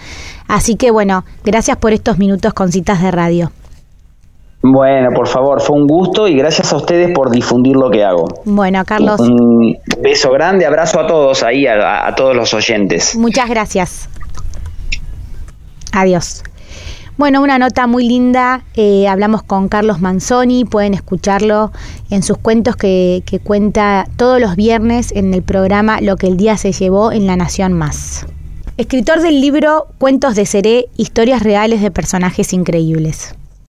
Así 0.47 0.75
que 0.75 0.91
bueno, 0.91 1.23
gracias 1.45 1.77
por 1.77 1.93
estos 1.93 2.17
minutos 2.17 2.53
con 2.53 2.71
citas 2.71 3.01
de 3.01 3.11
radio. 3.11 3.51
Bueno, 4.61 5.11
por 5.15 5.27
favor, 5.27 5.61
fue 5.61 5.77
un 5.77 5.87
gusto 5.87 6.27
y 6.27 6.35
gracias 6.35 6.73
a 6.73 6.75
ustedes 6.75 7.11
por 7.13 7.31
difundir 7.31 7.77
lo 7.77 7.89
que 7.89 8.03
hago. 8.03 8.27
Bueno, 8.43 8.83
Carlos. 8.85 9.19
Un 9.21 9.77
beso 9.99 10.31
grande, 10.31 10.65
abrazo 10.65 10.99
a 10.99 11.07
todos 11.07 11.43
ahí, 11.43 11.65
a, 11.65 12.13
todos 12.15 12.35
los 12.35 12.53
oyentes. 12.53 13.15
Muchas 13.15 13.49
gracias. 13.49 14.09
Adiós. 15.93 16.43
Bueno, 17.17 17.41
una 17.41 17.57
nota 17.57 17.87
muy 17.87 18.07
linda. 18.07 18.63
Eh, 18.75 19.07
hablamos 19.07 19.43
con 19.43 19.69
Carlos 19.69 20.01
Manzoni. 20.01 20.65
Pueden 20.65 20.93
escucharlo 20.93 21.71
en 22.09 22.21
sus 22.21 22.37
cuentos 22.37 22.75
que, 22.75 23.23
que 23.25 23.39
cuenta 23.39 24.07
todos 24.17 24.41
los 24.41 24.55
viernes 24.55 25.13
en 25.13 25.33
el 25.33 25.41
programa 25.41 25.99
Lo 26.01 26.15
que 26.17 26.27
el 26.27 26.37
día 26.37 26.57
se 26.57 26.71
llevó 26.71 27.11
en 27.11 27.27
La 27.27 27.35
Nación 27.35 27.73
Más. 27.73 28.25
Escritor 28.77 29.21
del 29.21 29.41
libro 29.41 29.87
Cuentos 29.97 30.35
de 30.35 30.45
Seré, 30.45 30.85
historias 30.95 31.43
reales 31.43 31.81
de 31.81 31.91
personajes 31.91 32.53
increíbles. 32.53 33.35